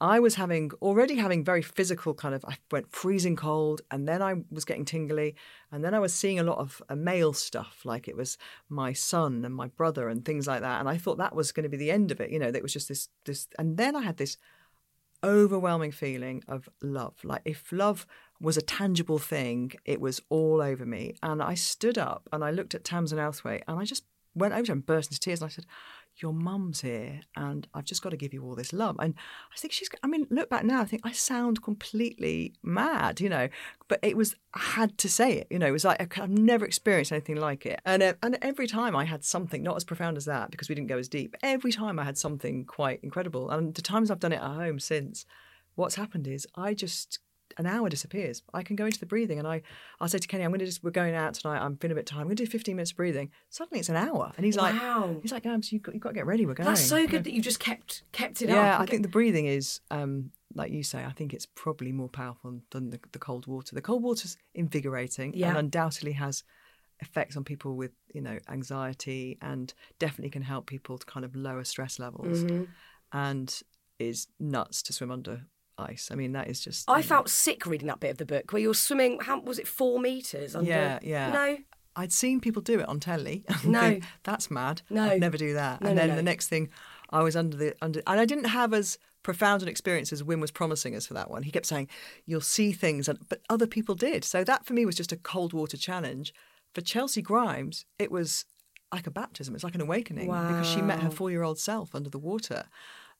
[0.04, 4.22] I was having already having very physical kind of I went freezing cold and then
[4.22, 5.34] I was getting tingly
[5.72, 8.38] and then I was seeing a lot of uh, male stuff like it was
[8.68, 11.64] my son and my brother and things like that and I thought that was going
[11.64, 13.96] to be the end of it you know that was just this this and then
[13.96, 14.36] I had this
[15.24, 18.06] overwhelming feeling of love like if love
[18.42, 22.52] was a tangible thing it was all over me and I stood up and I
[22.52, 24.04] looked at Tamsin Outhwaite and I just
[24.36, 25.66] went over to and burst into tears and I said
[26.18, 28.96] your mum's here and I've just got to give you all this love.
[29.00, 29.16] And
[29.54, 33.30] I think she's, I mean, look back now, I think I sound completely mad, you
[33.30, 33.50] know,
[33.88, 36.66] but it was, I had to say it, you know, it was like, I've never
[36.66, 37.80] experienced anything like it.
[37.86, 40.76] And, uh, and every time I had something, not as profound as that because we
[40.76, 43.50] didn't go as deep, every time I had something quite incredible.
[43.50, 45.26] And the times I've done it at home since,
[45.76, 47.20] what's happened is I just
[47.58, 48.42] an hour disappears.
[48.54, 49.62] I can go into the breathing and I,
[50.00, 51.60] I'll say to Kenny, I'm going to just, we're going out tonight.
[51.60, 52.22] I'm feeling a bit tired.
[52.22, 53.30] I'm going to do 15 minutes of breathing.
[53.50, 54.32] Suddenly it's an hour.
[54.38, 55.18] And he's like, Wow.
[55.22, 56.46] he's like, you've got, you've got to get ready.
[56.46, 56.68] We're going.
[56.68, 57.24] That's so You good know?
[57.24, 58.56] that you've just kept kept it up.
[58.56, 62.10] Yeah, I think the breathing is, um, like you say, I think it's probably more
[62.10, 63.74] powerful than the, the cold water.
[63.76, 65.50] The cold water's invigorating Yeah.
[65.50, 66.44] and undoubtedly has
[67.00, 71.36] effects on people with, you know, anxiety and definitely can help people to kind of
[71.36, 72.64] lower stress levels Mm-hmm.
[73.12, 73.62] and
[74.00, 75.42] is nuts to swim under
[75.78, 76.10] ice.
[76.12, 76.90] I mean, that is just.
[76.90, 79.20] I know, felt sick reading that bit of the book where you're swimming.
[79.22, 79.68] How was it?
[79.68, 80.70] Four meters under.
[80.70, 81.32] Yeah, yeah.
[81.32, 81.58] No.
[81.96, 83.46] I'd seen people do it on telly.
[83.64, 83.82] No.
[83.82, 84.82] think, that's mad.
[84.90, 85.04] No.
[85.04, 85.82] I'd never do that.
[85.82, 86.16] No, and then no.
[86.16, 86.70] the next thing,
[87.12, 90.42] I was under the under, and I didn't have as profound an experience as Wim
[90.42, 91.44] was promising us for that one.
[91.44, 91.88] He kept saying,
[92.26, 94.24] "You'll see things," and, but other people did.
[94.24, 96.34] So that for me was just a cold water challenge.
[96.74, 98.46] For Chelsea Grimes, it was
[98.92, 99.56] like a baptism.
[99.56, 102.66] It's like an awakening because she met her four-year-old self under the water.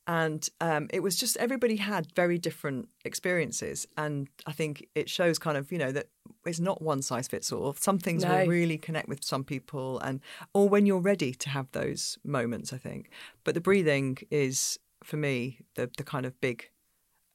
[0.06, 5.38] And um, it was just everybody had very different experiences, and I think it shows
[5.38, 6.08] kind of you know that
[6.44, 7.72] it's not one size fits all.
[7.78, 8.28] Some things No.
[8.36, 10.20] will really connect with some people, and
[10.52, 13.08] or when you're ready to have those moments, I think.
[13.44, 16.68] But the breathing is for me the the kind of big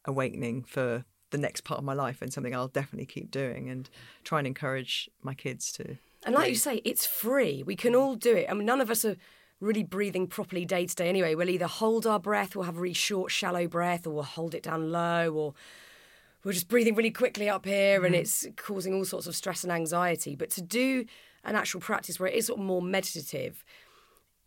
[0.05, 3.89] awakening for the next part of my life, and something I'll definitely keep doing, and
[4.23, 5.97] try and encourage my kids to.
[6.25, 7.63] And like you say, it's free.
[7.63, 8.47] We can all do it.
[8.49, 9.15] I mean, none of us are
[9.59, 11.35] really breathing properly day to day anyway.
[11.35, 14.55] We'll either hold our breath, we'll have a really short, shallow breath, or we'll hold
[14.55, 15.53] it down low, or
[16.43, 18.21] we're just breathing really quickly up here and mm-hmm.
[18.21, 20.35] it's causing all sorts of stress and anxiety.
[20.35, 21.05] But to do
[21.43, 23.63] an actual practice where it is sort of more meditative,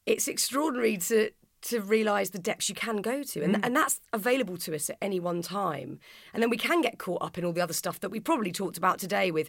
[0.07, 1.31] it's extraordinary to
[1.63, 3.41] to realise the depths you can go to.
[3.41, 3.61] And, mm.
[3.63, 6.01] and that's available to us at any one time.
[6.35, 8.51] And then we can get caught up in all the other stuff that we probably
[8.51, 9.49] talked about today with,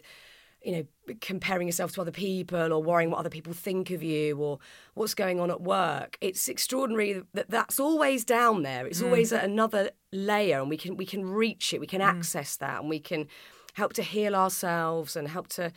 [0.64, 4.38] you know, comparing yourself to other people or worrying what other people think of you
[4.38, 4.58] or
[4.94, 6.16] what's going on at work.
[6.22, 8.86] It's extraordinary that that's always down there.
[8.86, 9.06] It's mm.
[9.06, 12.06] always at another layer and we can we can reach it, we can mm.
[12.06, 13.28] access that and we can
[13.74, 15.70] help to heal ourselves and help to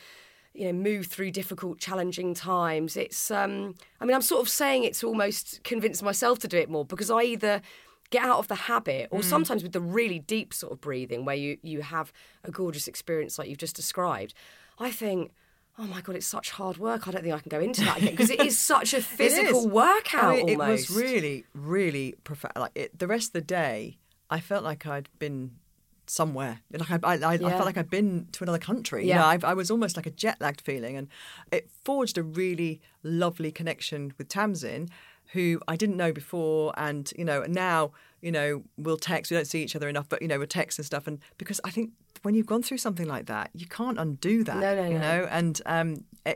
[0.54, 2.96] you know move through difficult challenging times.
[2.96, 6.58] It's um i mean i'm sort of saying it to almost convince myself to do
[6.58, 7.62] it more because i either
[8.10, 9.24] get out of the habit or mm.
[9.24, 12.14] sometimes with the really deep sort of breathing where you you have
[12.44, 14.34] a gorgeous experience like you've just described
[14.80, 15.32] i think
[15.80, 17.08] Oh my god, it's such hard work.
[17.08, 19.70] I don't think I can go into that again because it is such a physical
[19.70, 20.34] workout.
[20.34, 22.54] I mean, it was really, really profound.
[22.56, 25.52] Like it, the rest of the day, I felt like I'd been
[26.08, 26.62] somewhere.
[26.72, 29.06] Like I, I, I, I felt like I'd been to another country.
[29.06, 29.32] Yeah.
[29.32, 31.10] You know, I, I was almost like a jet lagged feeling, and
[31.52, 34.90] it forged a really lovely connection with Tamsin,
[35.34, 37.92] who I didn't know before, and you know, now
[38.22, 39.32] you know we'll text.
[39.32, 41.08] We don't see each other enough, but you know, we'll text and stuff.
[41.08, 41.92] And because I think
[42.24, 44.58] when you've gone through something like that, you can't undo that.
[44.58, 45.00] No, no, you no.
[45.00, 46.36] know, and um, eh,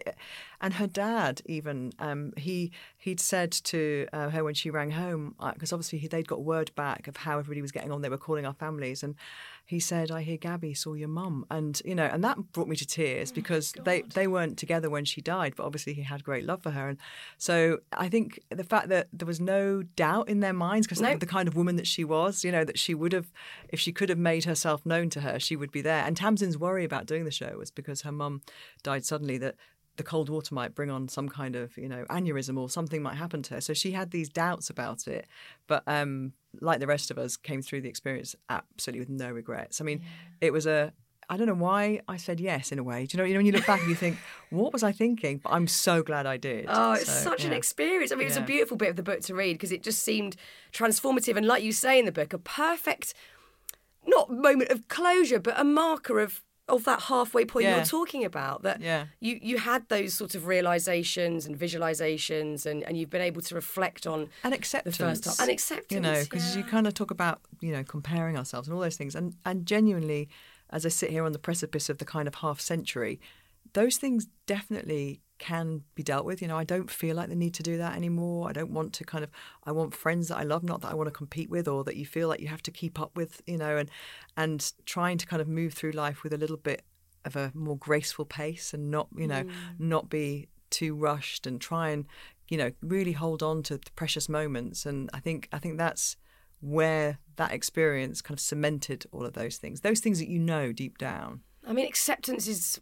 [0.61, 5.36] and her dad even um, he he'd said to uh, her when she rang home
[5.53, 8.01] because obviously he, they'd got word back of how everybody was getting on.
[8.01, 9.15] They were calling our families, and
[9.72, 12.76] he said, "I hear Gabby saw your mum," and you know, and that brought me
[12.76, 16.45] to tears because they they weren't together when she died, but obviously he had great
[16.45, 16.97] love for her, and
[17.38, 21.15] so I think the fact that there was no doubt in their minds because No.
[21.15, 23.32] the kind of woman that she was, you know, that she would have,
[23.69, 26.03] if she could have made herself known to her, she would be there.
[26.05, 28.41] And Tamsin's worry about doing the show was because her mum
[28.84, 29.55] died suddenly that
[29.97, 33.15] the cold water might bring on some kind of, you know, aneurysm or something might
[33.15, 33.61] happen to her.
[33.61, 35.28] So she had these doubts about it.
[35.67, 39.79] But um, like the rest of us, came through the experience absolutely with no regrets.
[39.79, 40.01] I mean,
[40.41, 40.93] it was a
[41.31, 43.05] I don't know why I said yes in a way.
[43.05, 44.17] Do you know, you know when you look back and you think,
[44.49, 45.37] what was I thinking?
[45.37, 46.65] But I'm so glad I did.
[46.67, 48.11] Oh, it's So, such an experience.
[48.11, 50.35] I mean, it's a beautiful bit of the book to read because it just seemed
[50.73, 51.37] transformative.
[51.37, 53.13] And like you say in the book, a perfect,
[54.05, 57.78] not moment of closure, but a marker of of that halfway point Yeah.
[57.78, 58.64] you're talking about.
[58.64, 59.07] That Yeah.
[59.20, 63.55] you you had those sort of realizations and visualizations, and, and you've been able to
[63.55, 65.36] reflect on and the acceptance first time.
[65.39, 68.76] And acceptance, you know because you kind of talk about you know comparing ourselves and
[68.76, 70.30] all those things and and genuinely
[70.70, 73.20] as i sit here on the precipice of the kind of half century
[73.74, 77.53] those things definitely can be dealt with you know i don't feel like the need
[77.55, 78.47] to do that anymore.
[78.47, 79.31] I don't want to kind of
[79.65, 81.95] i want friends that i love not that i want to compete with or that
[81.95, 83.89] you feel like you have to keep up with you know and
[84.37, 86.83] and trying to kind of move through life with a little bit
[87.25, 89.51] of a more graceful pace and not you know mm.
[89.79, 92.05] not be too rushed and try and
[92.47, 94.85] you know really hold on to the precious moments.
[94.85, 96.17] And i think i think that's
[96.61, 100.71] where that experience kind of cemented all of those things those things that you know
[100.71, 101.41] deep down.
[101.67, 102.81] I mean, acceptance is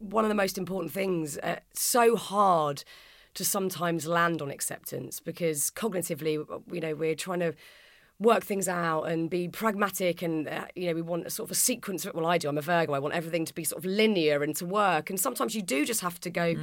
[0.00, 1.38] one of the most important things.
[1.38, 2.82] Uh, so hard
[3.34, 7.54] to sometimes land on acceptance because cognitively, you know, we're trying to
[8.18, 11.52] work things out and be pragmatic and uh, you know we want a sort of
[11.52, 13.82] a sequence of well I do I'm a Virgo I want everything to be sort
[13.82, 16.54] of linear and to work and sometimes you do just have to go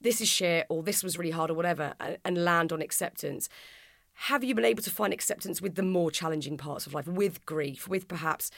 [0.00, 3.48] this is shit or this was really hard or whatever and, and land on acceptance
[4.14, 7.44] have you been able to find acceptance with the more challenging parts of life with
[7.44, 8.52] grief with perhaps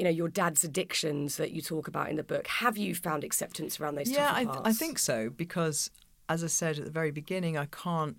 [0.00, 3.22] you know your dad's addictions that you talk about in the book have you found
[3.22, 5.90] acceptance around those yeah I, I think so because
[6.30, 8.16] as i said at the very beginning i can't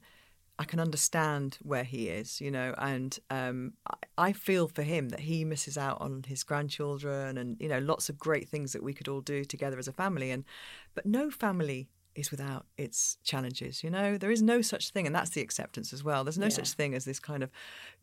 [0.60, 5.10] i can understand where he is you know and um, I, I feel for him
[5.10, 8.84] that he misses out on his grandchildren and you know lots of great things that
[8.84, 10.46] we could all do together as a family and
[10.94, 14.18] but no family is without its challenges you know?
[14.18, 16.24] There is no such thing and that's the acceptance as well.
[16.24, 16.50] There's no Yeah.
[16.62, 17.50] such thing as this kind of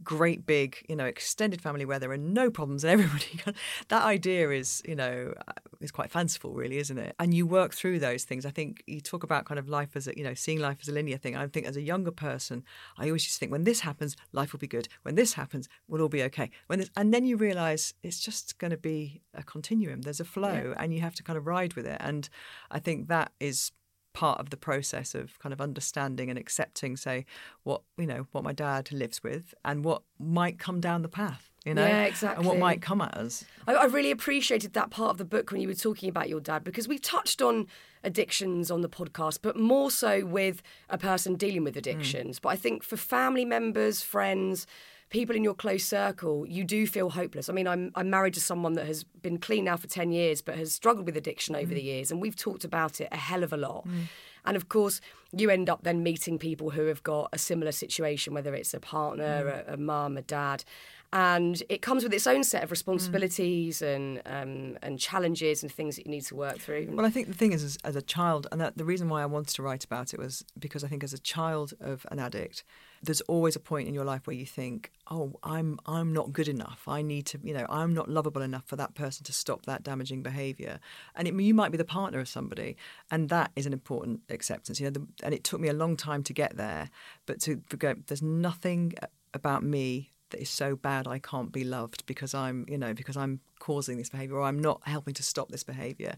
[0.03, 3.41] great big you know extended family where there are no problems and everybody
[3.89, 7.15] that idea is you know uh, is quite fanciful really isn't it?
[7.19, 8.45] And you work through those things.
[8.47, 10.89] I think you talk about kind of life as a you know seeing life as
[10.89, 11.37] a linear thing.
[11.37, 12.65] I think as a younger person
[12.99, 14.89] i always used to think when this happens life will be good.
[15.03, 16.51] When this happens we'll all be okay.
[16.69, 20.03] When this, and then you realize it's just going to be a continuum.
[20.03, 21.99] There's a flow and you have to kind of ride with it.
[22.01, 22.29] And
[22.71, 23.73] i think that is
[24.19, 27.25] part of the process of kind of understanding and accepting say
[27.63, 31.51] what you know what my dad lives with and what might come down the path
[31.65, 32.39] you know Yeah, exactly.
[32.39, 35.53] and what might come at us I, I really appreciated that part of the book
[35.53, 37.69] when you were talking about your dad because we've touched on
[38.05, 41.79] addictions on the podcast, but more so with a person dealing with mm.
[41.79, 42.39] addictions.
[42.39, 44.69] But I think for family members, friends,
[45.11, 47.49] people in your close circle, you do feel hopeless.
[47.49, 50.43] I mean, I'm I'm married to someone that has been clean now for ten years,
[50.43, 51.85] but has struggled with addiction over the mm.
[51.85, 53.87] years, and we've talked about it a hell of a lot.
[53.87, 54.05] Mm.
[54.45, 55.01] And of course,
[55.33, 58.81] you end up then meeting people who have got a similar situation, whether it's a
[58.81, 59.69] partner, mm.
[59.69, 60.65] a, a mum, a dad,
[61.13, 65.97] and it comes with its own set of responsibilities and um, and challenges and things
[65.97, 66.89] that you need to work through.
[66.91, 69.23] Well, I think the thing is, as, as a child, and that the reason why
[69.23, 72.19] I wanted to write about it was because I think as a child of an
[72.19, 72.63] addict,
[73.03, 76.49] there's always a point in your life where you think, "Oh, I'm I'm not good
[76.49, 76.83] enough.
[76.87, 79.83] I need to, you know, I'm not lovable enough for that person to stop that
[79.83, 80.81] damaging behaviour."
[81.15, 82.77] And it, you might be the partner of somebody,
[83.11, 84.81] and that is an important acceptance.
[84.81, 86.91] You know, the, and it took me a long time to get there,
[87.27, 88.95] but to go, there's nothing
[89.35, 93.17] about me that is so bad I can't be loved because I'm, you know, because
[93.17, 96.17] I'm causing this behavior or I'm not helping to stop this behavior,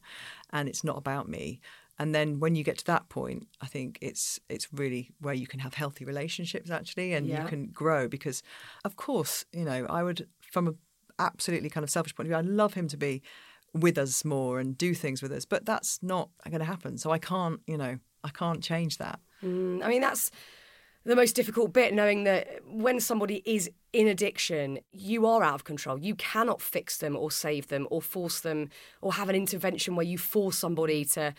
[0.51, 1.61] and it's not about me.
[2.01, 5.47] And then when you get to that point, I think it's it's really where you
[5.47, 7.43] can have healthy relationships actually, and Yeah.
[7.43, 8.43] you can grow because,
[8.89, 10.75] of course, you know, I would from a
[11.19, 13.23] absolutely kind of selfish point of view, I'd love him to be
[13.75, 16.97] with us more and do things with us, but that's not going to happen.
[16.97, 19.21] So I can't, you know, I can't change that.
[19.45, 20.31] Mm, I mean, that's
[21.05, 25.65] the most difficult bit, knowing that when somebody is in addiction, you are out of
[25.65, 25.99] control.
[25.99, 28.71] You cannot fix them or save them or force them
[29.01, 31.35] or have an intervention where you force somebody to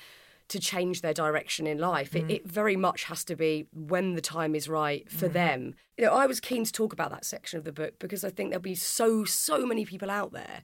[0.51, 2.13] to change their direction in life.
[2.13, 2.31] It, mm.
[2.31, 5.33] it very much has to be when the time is right for mm.
[5.33, 5.75] them.
[5.97, 8.29] You know, I was keen to talk about that section of the book because I
[8.31, 10.63] think there'll be so so many people out there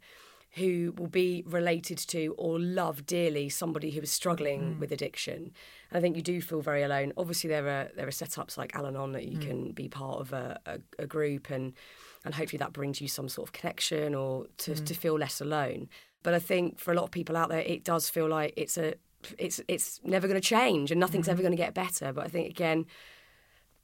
[0.56, 4.80] who will be related to or love dearly somebody who is struggling mm.
[4.80, 5.52] with addiction.
[5.90, 7.14] And I think you do feel very alone.
[7.16, 10.60] Obviously, there are there are setups like Al-Anon that you can be part of a,
[10.66, 11.72] a, a group, and
[12.26, 15.88] and hopefully that brings you some sort of connection or to, to feel less alone.
[16.24, 18.78] But I think for a lot of people out there, it does feel like it's
[18.78, 18.96] a
[19.38, 21.46] it's it's never going to change and nothing's ever mm.
[21.46, 22.14] going to get better.
[22.14, 22.86] But I think again,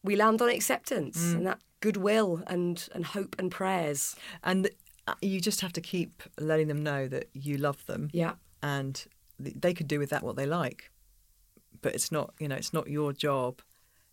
[0.04, 1.36] we land on acceptance mm.
[1.36, 4.16] and that goodwill and and hope and prayers.
[4.44, 4.70] And
[5.08, 8.10] uh, you just have to keep letting them know that you love them.
[8.14, 8.34] Yeah.
[8.62, 9.06] and
[9.40, 10.92] they could do with that what they like.
[11.82, 13.62] But it's not, you know, it's not your job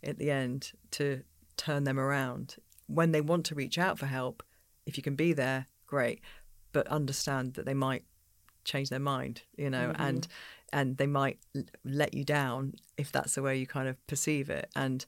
[0.03, 1.23] at the end to
[1.57, 2.57] turn them around.
[2.87, 4.43] When they want to reach out for help,
[4.87, 6.21] if you can be there, great.
[6.73, 8.05] But understand that they might
[8.65, 10.03] change their mind, you know, mm-hmm.
[10.03, 10.29] and
[10.73, 11.39] and they might
[11.85, 14.71] let you down if that's the way you kind of perceive it.
[14.77, 15.05] And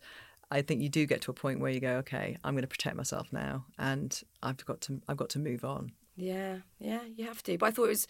[0.51, 2.69] I think you do get to a point where you go, okay, I'm going to
[2.69, 5.93] protect myself now, and I've got to I've got to move on.
[6.17, 7.57] Yeah, yeah, you have to.
[7.57, 8.07] But I thought it was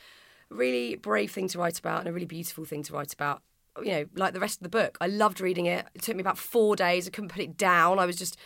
[0.51, 3.43] a really brave thing to write about and a really beautiful thing to write about.
[3.83, 4.99] You know, like the rest of the book.
[5.01, 5.87] I loved reading it.
[5.95, 7.07] It took me about four days.
[7.07, 7.99] I couldn't put it down.
[7.99, 8.37] I was just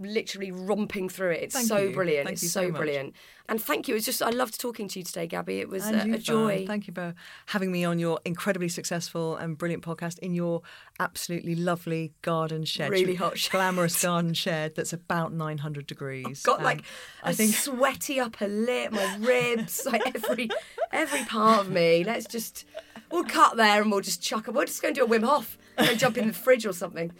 [0.00, 1.42] literally romping through it.
[1.42, 1.92] It's Thank so you.
[1.92, 2.26] brilliant.
[2.26, 3.14] Thank it's you so, so brilliant.
[3.48, 3.96] And thank you.
[3.96, 5.58] It's just I loved talking to you today, Gabby.
[5.58, 6.58] It was you, a joy.
[6.58, 6.66] Fran.
[6.66, 7.14] Thank you for
[7.46, 10.62] having me on your incredibly successful and brilliant podcast in your
[11.00, 12.90] absolutely lovely garden shed.
[12.90, 13.52] Really hot shed.
[13.52, 16.42] Glamorous garden shed that's about 900 degrees.
[16.42, 16.82] Got Um, like
[17.24, 20.48] I a think sweaty upper lip, my ribs, like every
[20.92, 22.04] every part of me.
[22.04, 22.64] Let's just
[23.10, 24.54] we'll cut there and we'll just chuck it.
[24.54, 27.10] We're just going to do a Wim Hof and jump in the fridge or something.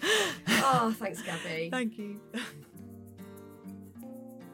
[0.49, 1.70] Oh, thanks, Gabby.
[1.72, 2.20] Thank you.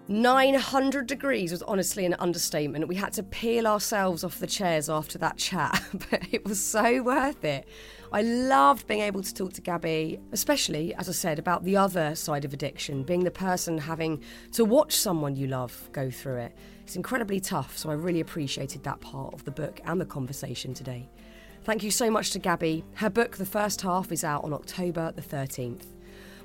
[0.08, 2.86] 900 degrees was honestly an understatement.
[2.86, 7.02] We had to peel ourselves off the chairs after that chat, but it was so
[7.02, 7.66] worth it.
[8.12, 12.14] I loved being able to talk to Gabby, especially, as I said, about the other
[12.14, 16.56] side of addiction, being the person having to watch someone you love go through it.
[16.82, 20.72] It's incredibly tough, so I really appreciated that part of the book and the conversation
[20.72, 21.08] today.
[21.64, 22.84] Thank you so much to Gabby.
[22.94, 25.86] Her book, The First Half, is out on October the 13th.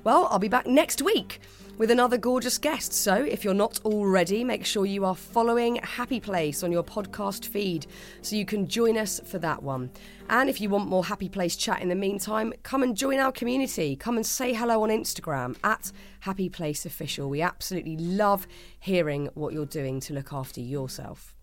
[0.02, 1.38] Well, I'll be back next week
[1.82, 2.92] with another gorgeous guest.
[2.92, 7.44] So if you're not already, make sure you are following Happy Place on your podcast
[7.44, 7.88] feed
[8.20, 9.90] so you can join us for that one.
[10.30, 13.32] And if you want more Happy Place chat in the meantime, come and join our
[13.32, 13.96] community.
[13.96, 17.28] Come and say hello on Instagram at Happy Place Official.
[17.28, 18.46] We absolutely love
[18.78, 21.34] hearing what you're doing to look after yourself.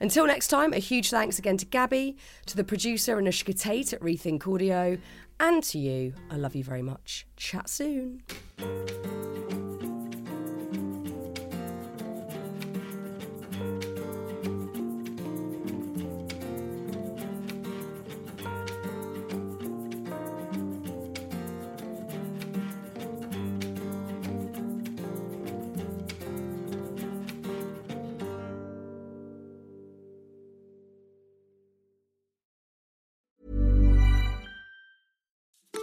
[0.00, 4.02] Until next time, a huge thanks again to Gabby, to the producer Anushka Tate at
[4.02, 4.98] Rethink Audio,
[5.40, 6.12] and to you.
[6.30, 7.26] I love you very much.
[7.38, 8.22] Chat soon.